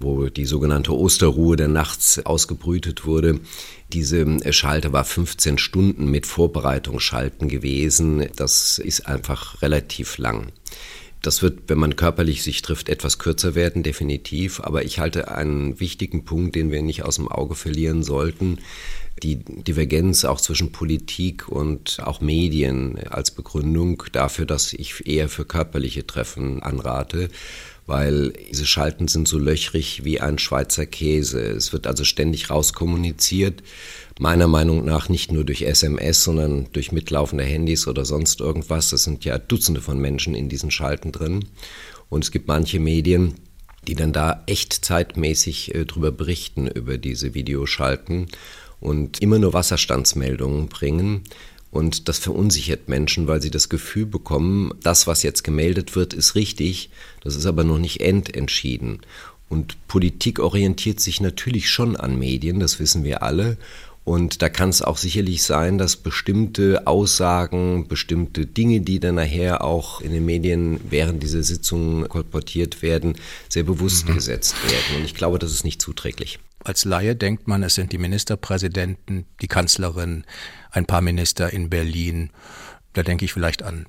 wo 0.00 0.28
die 0.28 0.44
sogenannte 0.44 0.96
Osterruhe 0.96 1.56
der 1.56 1.68
Nachts 1.68 2.24
ausgebrütet 2.24 3.06
wurde. 3.06 3.40
Diese 3.92 4.38
Schalte 4.52 4.92
war 4.92 5.04
15 5.04 5.58
Stunden 5.58 6.10
mit 6.10 6.26
Vorbereitungsschalten 6.26 7.48
gewesen. 7.48 8.28
Das 8.36 8.78
ist 8.78 9.06
einfach 9.06 9.62
relativ 9.62 10.18
lang. 10.18 10.52
Das 11.22 11.42
wird, 11.42 11.60
wenn 11.66 11.78
man 11.78 11.96
körperlich 11.96 12.42
sich 12.42 12.62
trifft, 12.62 12.88
etwas 12.88 13.18
kürzer 13.18 13.54
werden, 13.54 13.82
definitiv. 13.82 14.60
Aber 14.60 14.84
ich 14.84 14.98
halte 14.98 15.28
einen 15.32 15.80
wichtigen 15.80 16.24
Punkt, 16.24 16.54
den 16.54 16.70
wir 16.70 16.82
nicht 16.82 17.02
aus 17.02 17.16
dem 17.16 17.28
Auge 17.28 17.54
verlieren 17.54 18.02
sollten, 18.02 18.58
die 19.22 19.36
Divergenz 19.36 20.24
auch 20.24 20.40
zwischen 20.40 20.70
Politik 20.70 21.48
und 21.48 21.98
auch 22.04 22.20
Medien 22.20 22.98
als 23.10 23.32
Begründung 23.32 24.04
dafür, 24.12 24.46
dass 24.46 24.72
ich 24.72 25.06
eher 25.06 25.28
für 25.28 25.44
körperliche 25.44 26.06
Treffen 26.06 26.62
anrate 26.62 27.28
weil 27.88 28.34
diese 28.50 28.66
Schalten 28.66 29.08
sind 29.08 29.26
so 29.26 29.38
löchrig 29.38 30.04
wie 30.04 30.20
ein 30.20 30.38
Schweizer 30.38 30.84
Käse. 30.84 31.40
Es 31.40 31.72
wird 31.72 31.86
also 31.86 32.04
ständig 32.04 32.50
rauskommuniziert, 32.50 33.62
meiner 34.18 34.48
Meinung 34.48 34.84
nach 34.84 35.08
nicht 35.08 35.32
nur 35.32 35.44
durch 35.44 35.62
SMS, 35.62 36.24
sondern 36.24 36.68
durch 36.72 36.92
mitlaufende 36.92 37.44
Handys 37.44 37.86
oder 37.86 38.04
sonst 38.04 38.40
irgendwas. 38.40 38.92
Es 38.92 39.04
sind 39.04 39.24
ja 39.24 39.38
Dutzende 39.38 39.80
von 39.80 39.98
Menschen 39.98 40.34
in 40.34 40.48
diesen 40.48 40.70
Schalten 40.70 41.12
drin. 41.12 41.46
Und 42.08 42.24
es 42.24 42.30
gibt 42.30 42.48
manche 42.48 42.80
Medien, 42.80 43.34
die 43.86 43.94
dann 43.94 44.12
da 44.12 44.42
echt 44.46 44.84
zeitmäßig 44.84 45.74
äh, 45.74 45.84
drüber 45.84 46.10
berichten, 46.10 46.66
über 46.66 46.98
diese 46.98 47.34
Videoschalten 47.34 48.26
und 48.80 49.20
immer 49.22 49.38
nur 49.38 49.52
Wasserstandsmeldungen 49.54 50.68
bringen 50.68 51.22
Und 51.70 52.08
das 52.08 52.18
verunsichert 52.18 52.88
Menschen, 52.88 53.26
weil 53.26 53.42
sie 53.42 53.50
das 53.50 53.68
Gefühl 53.68 54.06
bekommen, 54.06 54.72
das, 54.82 55.06
was 55.06 55.22
jetzt 55.22 55.44
gemeldet 55.44 55.96
wird, 55.96 56.14
ist 56.14 56.34
richtig, 56.34 56.90
das 57.22 57.36
ist 57.36 57.46
aber 57.46 57.64
noch 57.64 57.78
nicht 57.78 58.00
endentschieden. 58.00 59.00
Und 59.48 59.76
Politik 59.88 60.40
orientiert 60.40 61.00
sich 61.00 61.20
natürlich 61.20 61.70
schon 61.70 61.96
an 61.96 62.18
Medien, 62.18 62.60
das 62.60 62.80
wissen 62.80 63.04
wir 63.04 63.22
alle. 63.22 63.56
Und 64.08 64.40
da 64.40 64.48
kann 64.48 64.70
es 64.70 64.80
auch 64.80 64.96
sicherlich 64.96 65.42
sein, 65.42 65.76
dass 65.76 65.96
bestimmte 65.96 66.86
Aussagen, 66.86 67.88
bestimmte 67.88 68.46
Dinge, 68.46 68.80
die 68.80 69.00
dann 69.00 69.16
nachher 69.16 69.62
auch 69.62 70.00
in 70.00 70.12
den 70.12 70.24
Medien 70.24 70.80
während 70.88 71.22
dieser 71.22 71.42
Sitzung 71.42 72.08
kolportiert 72.08 72.80
werden, 72.80 73.16
sehr 73.50 73.64
bewusst 73.64 74.08
mhm. 74.08 74.14
gesetzt 74.14 74.56
werden. 74.64 74.96
Und 74.96 75.04
ich 75.04 75.14
glaube, 75.14 75.38
das 75.38 75.52
ist 75.52 75.62
nicht 75.62 75.82
zuträglich. 75.82 76.38
Als 76.64 76.86
Laie 76.86 77.16
denkt 77.16 77.48
man, 77.48 77.62
es 77.62 77.74
sind 77.74 77.92
die 77.92 77.98
Ministerpräsidenten, 77.98 79.26
die 79.42 79.46
Kanzlerin, 79.46 80.24
ein 80.70 80.86
paar 80.86 81.02
Minister 81.02 81.52
in 81.52 81.68
Berlin. 81.68 82.30
Da 82.94 83.02
denke 83.02 83.26
ich 83.26 83.34
vielleicht 83.34 83.62
an 83.62 83.84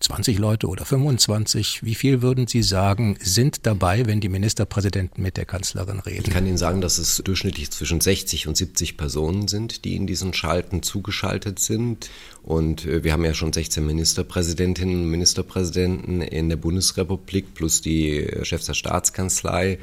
20 0.00 0.38
Leute 0.38 0.68
oder 0.68 0.84
25? 0.84 1.82
Wie 1.82 1.94
viel 1.94 2.22
würden 2.22 2.46
Sie 2.46 2.62
sagen, 2.62 3.16
sind 3.20 3.66
dabei, 3.66 4.06
wenn 4.06 4.20
die 4.20 4.28
Ministerpräsidenten 4.28 5.22
mit 5.22 5.36
der 5.36 5.44
Kanzlerin 5.44 5.98
reden? 6.00 6.24
Ich 6.26 6.32
kann 6.32 6.46
Ihnen 6.46 6.56
sagen, 6.56 6.80
dass 6.80 6.98
es 6.98 7.16
durchschnittlich 7.16 7.70
zwischen 7.70 8.00
60 8.00 8.46
und 8.46 8.56
70 8.56 8.96
Personen 8.96 9.48
sind, 9.48 9.84
die 9.84 9.96
in 9.96 10.06
diesen 10.06 10.34
Schalten 10.34 10.82
zugeschaltet 10.82 11.58
sind. 11.58 12.10
Und 12.42 12.86
äh, 12.86 13.02
wir 13.02 13.12
haben 13.12 13.24
ja 13.24 13.34
schon 13.34 13.52
16 13.52 13.84
Ministerpräsidentinnen 13.84 15.02
und 15.02 15.10
Ministerpräsidenten 15.10 16.22
in 16.22 16.48
der 16.48 16.56
Bundesrepublik 16.56 17.54
plus 17.54 17.82
die 17.82 18.18
äh, 18.18 18.44
Chefs 18.44 18.66
der 18.66 18.74
Staatskanzlei. 18.74 19.78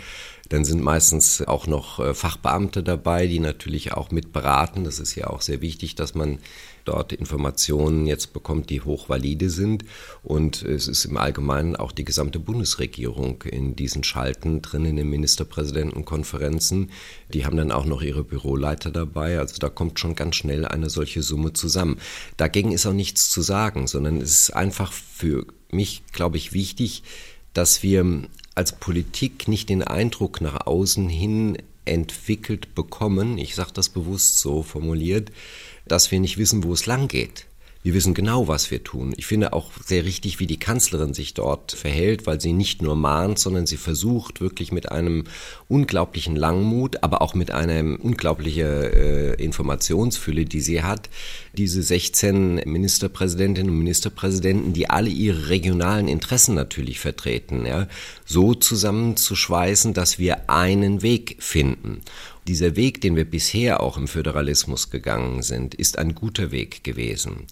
Dann 0.50 0.64
sind 0.64 0.82
meistens 0.82 1.42
auch 1.42 1.68
noch 1.68 2.00
äh, 2.00 2.14
Fachbeamte 2.14 2.84
dabei, 2.84 3.28
die 3.28 3.40
natürlich 3.40 3.94
auch 3.94 4.12
mit 4.12 4.32
beraten. 4.32 4.84
Das 4.84 5.00
ist 5.00 5.16
ja 5.16 5.28
auch 5.28 5.42
sehr 5.42 5.62
wichtig, 5.62 5.96
dass 5.96 6.16
man 6.16 6.40
dort 6.86 7.14
Informationen 7.14 8.06
jetzt 8.06 8.32
bekommt, 8.32 8.70
die 8.70 8.82
hochvalide 8.82 9.50
sind. 9.50 9.84
Und 10.24 10.62
es 10.62 10.88
ist 10.88 11.06
im 11.06 11.18
Allgemeinen 11.18 11.76
auch 11.76 11.92
die 11.92 12.06
gesamte 12.06 12.40
Bundesregierung 12.40 13.42
in 13.44 13.76
diesen 13.76 14.04
Schalten 14.04 14.62
drin, 14.62 14.86
in 14.86 14.96
den 14.96 15.10
Ministerpräsidentenkonferenzen. 15.10 16.92
Die 17.34 17.46
haben 17.46 17.58
dann 17.58 17.72
auch 17.72 17.86
noch 17.86 18.02
ihre 18.02 18.24
Büroleiter 18.24 18.92
dabei. 18.92 19.40
Also 19.40 19.58
da 19.58 19.70
kommt 19.70 20.00
schon 20.00 20.16
ganz 20.16 20.36
schnell 20.36 20.66
eine 20.66 20.90
solche 20.90 21.24
Summe 21.24 21.54
zusammen. 21.54 21.98
Dagegen 22.38 22.72
ist 22.72 22.86
auch 22.86 22.94
nichts 22.94 23.30
zu 23.30 23.42
sagen, 23.42 23.88
sondern 23.88 24.22
es 24.22 24.42
ist 24.42 24.50
einfach 24.52 24.92
für 24.92 25.46
mich, 25.72 26.04
glaube 26.12 26.38
ich, 26.38 26.54
wichtig, 26.54 27.04
dass 27.54 27.82
wir 27.82 28.28
als 28.56 28.72
Politik 28.72 29.48
nicht 29.48 29.70
den 29.70 29.84
Eindruck 29.84 30.42
nach 30.42 30.66
außen 30.66 31.10
hin 31.10 31.58
entwickelt 31.84 32.74
bekommen, 32.74 33.38
ich 33.38 33.54
sage 33.54 33.72
das 33.74 33.90
bewusst 33.90 34.40
so 34.40 34.64
formuliert, 34.64 35.32
dass 35.88 36.10
wir 36.10 36.20
nicht 36.20 36.38
wissen, 36.38 36.64
wo 36.64 36.74
es 36.74 36.86
lang 36.86 37.08
geht. 37.08 37.46
Wir 37.86 37.94
wissen 37.94 38.16
genau, 38.16 38.48
was 38.48 38.72
wir 38.72 38.84
tun. 38.84 39.14
Ich 39.16 39.28
finde 39.28 39.54
auch 39.54 39.70
sehr 39.86 40.06
richtig, 40.06 40.40
wie 40.40 40.48
die 40.48 40.58
Kanzlerin 40.58 41.14
sich 41.14 41.36
dort 41.36 41.72
verhält, 41.74 42.26
weil 42.26 42.42
sie 42.42 42.52
nicht 42.52 42.82
nur 42.82 42.96
mahnt, 42.96 43.38
sondern 43.38 43.68
sie 43.68 43.78
versucht 43.78 44.42
wirklich 44.42 44.72
mit 44.72 44.92
einem 44.92 45.26
unglaublichen 45.68 46.36
Langmut, 46.36 47.04
aber 47.04 47.22
auch 47.22 47.36
mit 47.36 47.52
einer 47.52 47.82
unglaublichen 48.04 48.66
äh, 48.66 49.34
Informationsfülle, 49.36 50.46
die 50.46 50.62
sie 50.62 50.82
hat, 50.82 51.12
diese 51.54 51.84
16 51.84 52.56
Ministerpräsidentinnen 52.66 53.70
und 53.70 53.78
Ministerpräsidenten, 53.78 54.74
die 54.74 54.90
alle 54.90 55.10
ihre 55.10 55.50
regionalen 55.50 56.08
Interessen 56.08 56.56
natürlich 56.56 57.00
vertreten, 57.00 57.68
ja, 57.68 57.88
so 58.26 58.56
zusammenzuschweißen, 58.56 59.94
dass 59.94 60.18
wir 60.18 60.50
einen 60.50 61.04
Weg 61.04 61.38
finden. 61.38 62.02
Dieser 62.48 62.76
Weg, 62.76 63.02
den 63.02 63.16
wir 63.16 63.26
bisher 63.26 63.82
auch 63.82 63.98
im 63.98 64.08
Föderalismus 64.08 64.92
gegangen 64.92 65.42
sind, 65.42 65.74
ist 65.74 65.98
ein 65.98 66.14
guter 66.14 66.52
Weg 66.52 66.84
gewesen. 66.84 67.48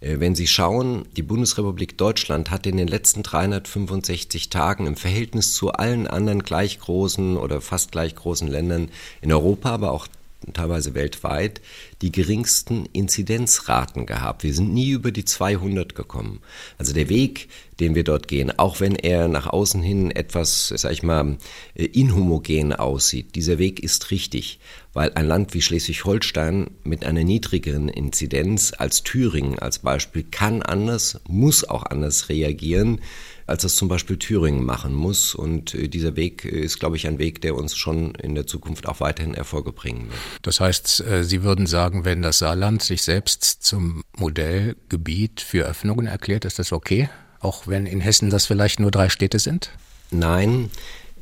Äh, 0.00 0.20
wenn 0.20 0.36
Sie 0.36 0.46
schauen, 0.46 1.04
die 1.16 1.22
Bundesrepublik 1.22 1.98
Deutschland 1.98 2.52
hat 2.52 2.66
in 2.66 2.76
den 2.76 2.86
letzten 2.86 3.24
365 3.24 4.48
Tagen 4.48 4.86
im 4.86 4.96
Verhältnis 4.96 5.52
zu 5.52 5.72
allen 5.72 6.06
anderen 6.06 6.44
gleich 6.44 6.78
großen 6.78 7.36
oder 7.36 7.60
fast 7.60 7.90
gleich 7.90 8.14
großen 8.14 8.46
Ländern 8.46 8.90
in 9.20 9.32
Europa, 9.32 9.70
aber 9.70 9.90
auch 9.90 10.06
teilweise 10.52 10.94
weltweit, 10.94 11.60
die 12.02 12.12
geringsten 12.12 12.86
Inzidenzraten 12.92 14.06
gehabt. 14.06 14.42
Wir 14.42 14.54
sind 14.54 14.72
nie 14.72 14.90
über 14.90 15.10
die 15.10 15.24
200 15.24 15.94
gekommen. 15.94 16.40
Also 16.78 16.92
der 16.92 17.08
Weg, 17.08 17.48
den 17.80 17.94
wir 17.94 18.04
dort 18.04 18.28
gehen, 18.28 18.58
auch 18.58 18.80
wenn 18.80 18.94
er 18.94 19.28
nach 19.28 19.46
außen 19.46 19.82
hin 19.82 20.10
etwas, 20.10 20.72
sag 20.76 20.92
ich 20.92 21.02
mal, 21.02 21.38
äh, 21.74 21.84
inhomogen 21.84 22.72
aussieht, 22.72 23.34
dieser 23.34 23.58
Weg 23.58 23.80
ist 23.80 24.10
richtig, 24.10 24.58
weil 24.92 25.12
ein 25.14 25.26
Land 25.26 25.54
wie 25.54 25.62
Schleswig-Holstein 25.62 26.70
mit 26.84 27.04
einer 27.04 27.24
niedrigeren 27.24 27.88
Inzidenz 27.88 28.72
als 28.76 29.02
Thüringen 29.02 29.58
als 29.58 29.80
Beispiel 29.80 30.24
kann 30.30 30.62
anders, 30.62 31.20
muss 31.28 31.64
auch 31.64 31.84
anders 31.84 32.28
reagieren 32.28 33.00
als 33.46 33.62
das 33.62 33.76
zum 33.76 33.88
Beispiel 33.88 34.18
Thüringen 34.18 34.64
machen 34.64 34.92
muss. 34.94 35.34
Und 35.34 35.74
äh, 35.74 35.88
dieser 35.88 36.16
Weg 36.16 36.44
äh, 36.44 36.60
ist, 36.60 36.78
glaube 36.78 36.96
ich, 36.96 37.06
ein 37.06 37.18
Weg, 37.18 37.40
der 37.40 37.54
uns 37.54 37.76
schon 37.76 38.14
in 38.16 38.34
der 38.34 38.46
Zukunft 38.46 38.86
auch 38.86 39.00
weiterhin 39.00 39.34
Erfolge 39.34 39.72
bringen 39.72 40.08
wird. 40.08 40.20
Das 40.42 40.60
heißt, 40.60 41.00
äh, 41.00 41.24
Sie 41.24 41.42
würden 41.42 41.66
sagen, 41.66 42.04
wenn 42.04 42.22
das 42.22 42.38
Saarland 42.38 42.82
sich 42.82 43.02
selbst 43.02 43.62
zum 43.62 44.02
Modellgebiet 44.16 45.40
für 45.40 45.64
Öffnungen 45.64 46.06
erklärt, 46.06 46.44
ist 46.44 46.58
das 46.58 46.72
okay? 46.72 47.08
Auch 47.40 47.66
wenn 47.66 47.86
in 47.86 48.00
Hessen 48.00 48.30
das 48.30 48.46
vielleicht 48.46 48.80
nur 48.80 48.90
drei 48.90 49.08
Städte 49.08 49.38
sind? 49.38 49.70
Nein, 50.10 50.70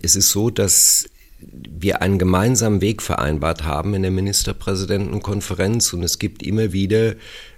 es 0.00 0.16
ist 0.16 0.31
so, 0.31 0.50
dass 0.50 1.09
wir 1.41 2.00
einen 2.00 2.19
gemeinsamen 2.19 2.81
Weg 2.81 3.03
vereinbart 3.03 3.64
haben 3.64 3.95
in 3.95 4.03
der 4.03 4.11
Ministerpräsidentenkonferenz 4.11 5.93
und 5.93 6.03
es 6.03 6.19
gibt 6.19 6.43
immer 6.43 6.73
wieder 6.73 7.14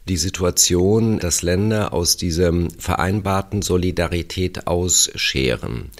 die 0.09 0.17
Situation, 0.17 1.19
dass 1.19 1.43
Länder 1.43 1.93
aus 1.93 2.17
dieser 2.17 2.53
vereinbarten 2.79 3.63
Solidarität 3.63 4.67
ausscheren. 4.67 5.91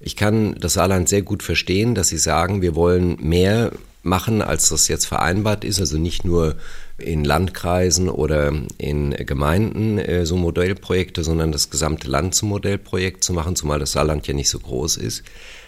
Ich 0.00 0.16
kann 0.16 0.54
das 0.60 0.74
Saarland 0.74 1.08
sehr 1.08 1.22
gut 1.22 1.42
verstehen, 1.42 1.94
dass 1.94 2.08
sie 2.08 2.18
sagen, 2.18 2.62
wir 2.62 2.74
wollen 2.74 3.16
mehr 3.20 3.72
machen, 4.02 4.42
als 4.42 4.68
das 4.68 4.88
jetzt 4.88 5.06
vereinbart 5.06 5.64
ist, 5.64 5.80
also 5.80 5.96
nicht 5.96 6.24
nur 6.24 6.56
in 6.98 7.24
Landkreisen 7.24 8.08
oder 8.08 8.52
in 8.78 9.10
Gemeinden 9.12 9.98
äh, 9.98 10.26
so 10.26 10.36
Modellprojekte, 10.36 11.24
sondern 11.24 11.52
das 11.52 11.70
gesamte 11.70 12.08
Land 12.08 12.34
zum 12.34 12.50
Modellprojekt 12.50 13.24
zu 13.24 13.32
machen, 13.32 13.56
zumal 13.56 13.78
das 13.78 13.92
Saarland 13.92 14.26
ja 14.26 14.34
nicht 14.34 14.50
so 14.50 14.58
groß 14.58 14.98
ist. 14.98 15.24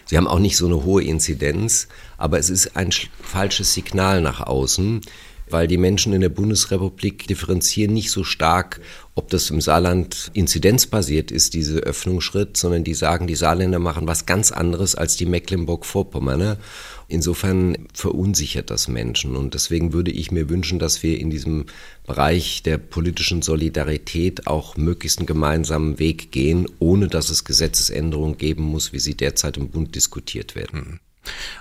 Sie 0.06 0.16
haben 0.16 0.28
auch 0.28 0.38
nicht 0.38 0.56
so 0.56 0.66
eine 0.66 0.84
hohe 0.84 1.02
Inzidenz, 1.02 1.88
aber 2.16 2.38
es 2.38 2.48
ist 2.48 2.76
ein 2.76 2.90
falsches 3.20 3.74
Signal 3.74 4.20
nach 4.20 4.40
außen, 4.40 5.00
weil 5.48 5.68
die 5.68 5.78
Menschen 5.78 6.12
in 6.12 6.20
der 6.20 6.28
Bundesrepublik 6.28 7.26
differenzieren 7.26 7.92
nicht 7.92 8.10
so 8.10 8.24
stark, 8.24 8.80
ob 9.14 9.30
das 9.30 9.48
im 9.50 9.60
Saarland 9.60 10.30
inzidenzbasiert 10.34 11.30
ist, 11.30 11.54
diese 11.54 11.78
Öffnungsschritt, 11.78 12.56
sondern 12.56 12.84
die 12.84 12.94
sagen, 12.94 13.26
die 13.26 13.34
Saarländer 13.34 13.78
machen 13.78 14.06
was 14.06 14.26
ganz 14.26 14.52
anderes 14.52 14.94
als 14.94 15.16
die 15.16 15.24
Mecklenburg-Vorpommerner. 15.24 16.58
Insofern 17.08 17.86
verunsichert 17.94 18.68
das 18.70 18.88
Menschen 18.88 19.36
und 19.36 19.54
deswegen 19.54 19.92
würde 19.92 20.10
ich 20.10 20.32
mir 20.32 20.50
wünschen, 20.50 20.78
dass 20.78 21.02
wir 21.02 21.18
in 21.18 21.30
diesem 21.30 21.66
Bereich 22.04 22.62
der 22.62 22.78
politischen 22.78 23.42
Solidarität 23.42 24.46
auch 24.46 24.76
möglichst 24.76 25.18
einen 25.18 25.26
gemeinsamen 25.26 25.98
Weg 25.98 26.32
gehen, 26.32 26.66
ohne 26.78 27.08
dass 27.08 27.30
es 27.30 27.44
Gesetzesänderungen 27.44 28.36
geben 28.36 28.64
muss, 28.64 28.92
wie 28.92 28.98
sie 28.98 29.14
derzeit 29.14 29.56
im 29.56 29.70
Bund 29.70 29.94
diskutiert 29.94 30.56
werden. 30.56 31.00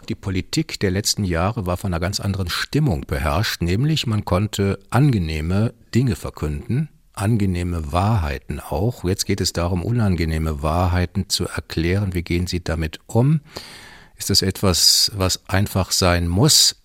Die 0.10 0.16
Politik 0.16 0.80
der 0.80 0.92
letzten 0.92 1.24
Jahre 1.24 1.66
war 1.66 1.78
von 1.78 1.94
einer 1.94 2.00
ganz 2.00 2.20
anderen 2.20 2.50
Stimmung 2.50 3.06
beherrscht, 3.08 3.62
nämlich 3.62 4.08
man 4.08 4.26
konnte 4.26 4.80
angenehme 4.90 5.74
Dinge 5.94 6.16
verkünden, 6.16 6.90
angenehme 7.14 7.92
Wahrheiten 7.92 8.60
auch. 8.60 9.04
Jetzt 9.04 9.26
geht 9.26 9.42
es 9.42 9.54
darum, 9.54 9.84
unangenehme 9.84 10.62
Wahrheiten 10.62 11.30
zu 11.30 11.48
erklären. 11.48 12.14
Wie 12.14 12.24
gehen 12.24 12.48
Sie 12.48 12.64
damit 12.64 13.00
um? 13.08 13.42
Ist 14.18 14.30
das 14.30 14.42
etwas, 14.42 15.12
was 15.16 15.48
einfach 15.50 15.92
sein 15.92 16.28
muss? 16.28 16.76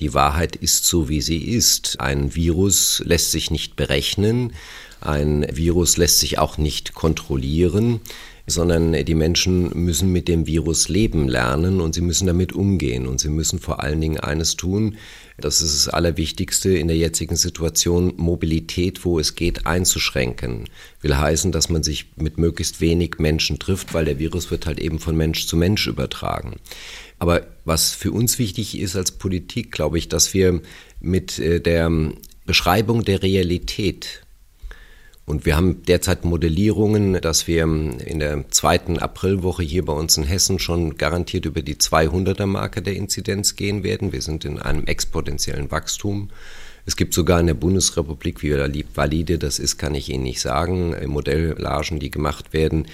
Die 0.00 0.12
Wahrheit 0.12 0.56
ist 0.56 0.86
so, 0.86 1.08
wie 1.08 1.20
sie 1.20 1.44
ist. 1.44 2.00
Ein 2.00 2.34
Virus 2.34 3.00
lässt 3.04 3.30
sich 3.30 3.50
nicht 3.50 3.76
berechnen. 3.76 4.52
Ein 5.00 5.46
Virus 5.50 5.96
lässt 5.96 6.18
sich 6.18 6.38
auch 6.38 6.58
nicht 6.58 6.94
kontrollieren 6.94 8.00
sondern 8.46 8.92
die 9.04 9.14
Menschen 9.14 9.70
müssen 9.84 10.12
mit 10.12 10.28
dem 10.28 10.46
Virus 10.46 10.88
leben 10.88 11.28
lernen 11.28 11.80
und 11.80 11.94
sie 11.94 12.02
müssen 12.02 12.26
damit 12.26 12.52
umgehen 12.52 13.06
und 13.06 13.20
sie 13.20 13.30
müssen 13.30 13.58
vor 13.58 13.82
allen 13.82 14.00
Dingen 14.00 14.20
eines 14.20 14.56
tun, 14.56 14.96
das 15.36 15.60
ist 15.60 15.86
das 15.86 15.92
Allerwichtigste 15.92 16.76
in 16.76 16.86
der 16.86 16.96
jetzigen 16.96 17.34
Situation, 17.34 18.12
Mobilität, 18.16 19.04
wo 19.04 19.18
es 19.18 19.34
geht, 19.34 19.66
einzuschränken. 19.66 20.68
Will 21.00 21.16
heißen, 21.16 21.50
dass 21.50 21.68
man 21.68 21.82
sich 21.82 22.06
mit 22.16 22.38
möglichst 22.38 22.80
wenig 22.80 23.18
Menschen 23.18 23.58
trifft, 23.58 23.94
weil 23.94 24.04
der 24.04 24.20
Virus 24.20 24.50
wird 24.50 24.66
halt 24.66 24.78
eben 24.78 25.00
von 25.00 25.16
Mensch 25.16 25.46
zu 25.46 25.56
Mensch 25.56 25.88
übertragen. 25.88 26.56
Aber 27.18 27.46
was 27.64 27.90
für 27.92 28.12
uns 28.12 28.38
wichtig 28.38 28.78
ist 28.78 28.94
als 28.94 29.12
Politik, 29.12 29.72
glaube 29.72 29.98
ich, 29.98 30.08
dass 30.08 30.34
wir 30.34 30.60
mit 31.00 31.38
äh, 31.38 31.60
der 31.60 31.90
Beschreibung 32.46 33.04
der 33.04 33.22
Realität 33.22 34.23
und 35.26 35.46
wir 35.46 35.56
haben 35.56 35.82
derzeit 35.84 36.24
Modellierungen, 36.24 37.20
dass 37.20 37.46
wir 37.46 37.62
in 37.62 38.18
der 38.18 38.50
zweiten 38.50 38.98
Aprilwoche 38.98 39.62
hier 39.62 39.84
bei 39.84 39.94
uns 39.94 40.18
in 40.18 40.24
Hessen 40.24 40.58
schon 40.58 40.98
garantiert 40.98 41.46
über 41.46 41.62
die 41.62 41.76
200er 41.76 42.46
Marke 42.46 42.82
der 42.82 42.94
Inzidenz 42.94 43.56
gehen 43.56 43.82
werden. 43.82 44.12
Wir 44.12 44.20
sind 44.20 44.44
in 44.44 44.58
einem 44.58 44.84
exponentiellen 44.84 45.70
Wachstum. 45.70 46.28
Es 46.84 46.96
gibt 46.96 47.14
sogar 47.14 47.40
in 47.40 47.46
der 47.46 47.54
Bundesrepublik, 47.54 48.42
wie 48.42 48.84
valide 48.94 49.38
das 49.38 49.58
ist, 49.58 49.78
kann 49.78 49.94
ich 49.94 50.10
Ihnen 50.10 50.24
nicht 50.24 50.42
sagen, 50.42 50.94
Modellagen, 51.06 51.98
die 51.98 52.10
gemacht 52.10 52.52
werden, 52.52 52.86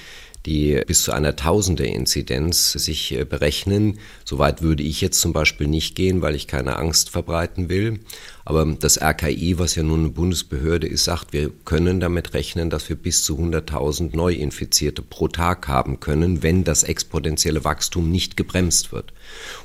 die 0.46 0.80
bis 0.86 1.02
zu 1.02 1.12
einer 1.12 1.36
Tausender-Inzidenz 1.36 2.72
sich 2.72 3.12
äh, 3.12 3.24
berechnen. 3.24 3.98
Soweit 4.24 4.62
würde 4.62 4.82
ich 4.82 5.00
jetzt 5.00 5.20
zum 5.20 5.32
Beispiel 5.32 5.66
nicht 5.66 5.94
gehen, 5.94 6.22
weil 6.22 6.34
ich 6.34 6.46
keine 6.46 6.76
Angst 6.76 7.10
verbreiten 7.10 7.68
will. 7.68 8.00
Aber 8.44 8.64
das 8.64 9.00
RKI, 9.00 9.58
was 9.58 9.74
ja 9.74 9.82
nun 9.82 10.00
eine 10.00 10.08
Bundesbehörde 10.08 10.88
ist, 10.88 11.04
sagt, 11.04 11.32
wir 11.32 11.50
können 11.64 12.00
damit 12.00 12.34
rechnen, 12.34 12.70
dass 12.70 12.88
wir 12.88 12.96
bis 12.96 13.22
zu 13.22 13.38
100.000 13.38 14.16
Neuinfizierte 14.16 15.02
pro 15.02 15.28
Tag 15.28 15.68
haben 15.68 16.00
können, 16.00 16.42
wenn 16.42 16.64
das 16.64 16.82
exponentielle 16.82 17.62
Wachstum 17.64 18.10
nicht 18.10 18.36
gebremst 18.36 18.92
wird. 18.92 19.12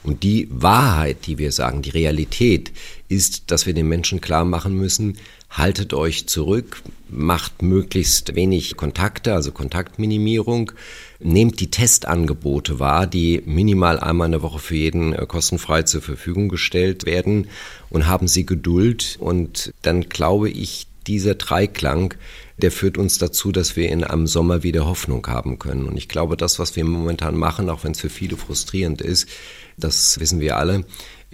Und 0.03 0.23
die 0.23 0.47
Wahrheit, 0.51 1.25
die 1.25 1.37
wir 1.37 1.51
sagen, 1.51 1.81
die 1.81 1.89
Realität, 1.91 2.73
ist, 3.07 3.49
dass 3.49 3.65
wir 3.65 3.73
den 3.73 3.87
Menschen 3.87 4.21
klar 4.21 4.45
machen 4.45 4.75
müssen, 4.75 5.17
haltet 5.55 5.93
euch 5.93 6.27
zurück, 6.27 6.81
macht 7.09 7.61
möglichst 7.61 8.35
wenig 8.35 8.75
Kontakte, 8.75 9.33
also 9.33 9.51
Kontaktminimierung, 9.51 10.73
nehmt 11.19 11.59
die 11.59 11.71
Testangebote 11.71 12.79
wahr, 12.79 13.07
die 13.07 13.41
minimal 13.45 13.99
einmal 13.99 14.27
in 14.27 14.33
der 14.33 14.41
Woche 14.41 14.59
für 14.59 14.75
jeden 14.75 15.13
äh, 15.13 15.25
kostenfrei 15.25 15.83
zur 15.83 16.01
Verfügung 16.01 16.49
gestellt 16.49 17.05
werden 17.05 17.47
und 17.89 18.07
haben 18.07 18.27
Sie 18.27 18.45
Geduld 18.45 19.17
und 19.19 19.73
dann 19.81 20.09
glaube 20.09 20.49
ich, 20.49 20.87
dieser 21.07 21.35
Dreiklang, 21.35 22.15
der 22.57 22.71
führt 22.71 22.97
uns 22.97 23.17
dazu, 23.17 23.51
dass 23.51 23.75
wir 23.75 23.89
in 23.89 24.03
einem 24.03 24.27
Sommer 24.27 24.63
wieder 24.63 24.85
Hoffnung 24.85 25.25
haben 25.27 25.59
können. 25.59 25.85
Und 25.85 25.97
ich 25.97 26.09
glaube, 26.09 26.35
das, 26.35 26.57
was 26.57 26.75
wir 26.75 26.83
momentan 26.83 27.35
machen, 27.37 27.69
auch 27.69 27.83
wenn 27.83 27.91
es 27.91 27.99
für 27.99 28.09
viele 28.09 28.37
frustrierend 28.37 29.01
ist, 29.01 29.29
das 29.77 30.19
wissen 30.19 30.39
wir 30.39 30.57
alle, 30.57 30.83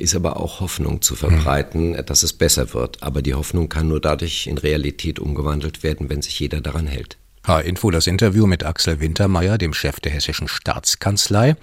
ist 0.02 0.16
aber 0.16 0.38
auch 0.38 0.60
Hoffnung 0.60 1.02
zu 1.02 1.16
verbreiten, 1.16 1.92
mhm. 1.92 2.06
dass 2.06 2.24
es 2.24 2.34
besser 2.34 2.74
wird. 2.74 3.02
Aber 3.02 3.22
die 3.22 3.34
Hoffnung 3.34 3.70
kann 3.70 3.88
nur 3.88 4.02
dadurch 4.02 4.48
in 4.48 4.58
Realität 4.58 5.20
umgewandelt 5.20 5.84
werden, 5.84 6.10
wenn 6.10 6.22
sich 6.22 6.40
jeder 6.40 6.62
daran 6.62 6.88
hält. 6.88 7.18
H-Info 7.48 7.90
das 7.90 8.06
Interview 8.06 8.46
mit 8.46 8.64
Axel 8.64 9.00
Wintermeyer, 9.00 9.58
dem 9.58 9.74
Chef 9.74 10.00
der 10.00 10.12
Hessischen 10.12 10.48
Staatskanzlei. 10.48 11.56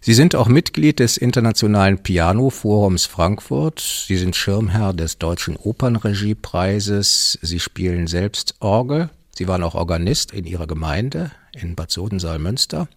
Sie 0.00 0.12
sind 0.12 0.34
auch 0.34 0.46
Mitglied 0.46 0.98
des 0.98 1.16
Internationalen 1.16 2.02
Piano 2.02 2.50
Forums 2.50 3.06
Frankfurt. 3.06 3.80
Sie 3.80 4.18
sind 4.18 4.36
Schirmherr 4.36 4.92
des 4.92 5.16
Deutschen 5.16 5.56
Opernregiepreises. 5.56 7.38
Sie 7.40 7.60
spielen 7.60 8.06
selbst 8.06 8.56
Orgel. 8.60 9.08
Sie 9.34 9.48
waren 9.48 9.62
auch 9.62 9.74
Organist 9.74 10.32
in 10.32 10.44
Ihrer 10.44 10.66
Gemeinde 10.66 11.30
in 11.54 11.74
Bad 11.74 11.90
Sodensaal-Münster. 11.90 12.88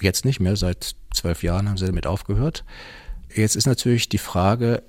Jetzt 0.00 0.26
nicht 0.26 0.40
mehr, 0.40 0.56
seit 0.56 0.94
zwölf 1.14 1.42
Jahren 1.42 1.68
haben 1.68 1.78
Sie 1.78 1.86
damit 1.86 2.06
aufgehört. 2.06 2.64
Jetzt 3.34 3.56
ist 3.56 3.66
natürlich 3.66 4.08
die 4.08 4.18
Frage, 4.18 4.82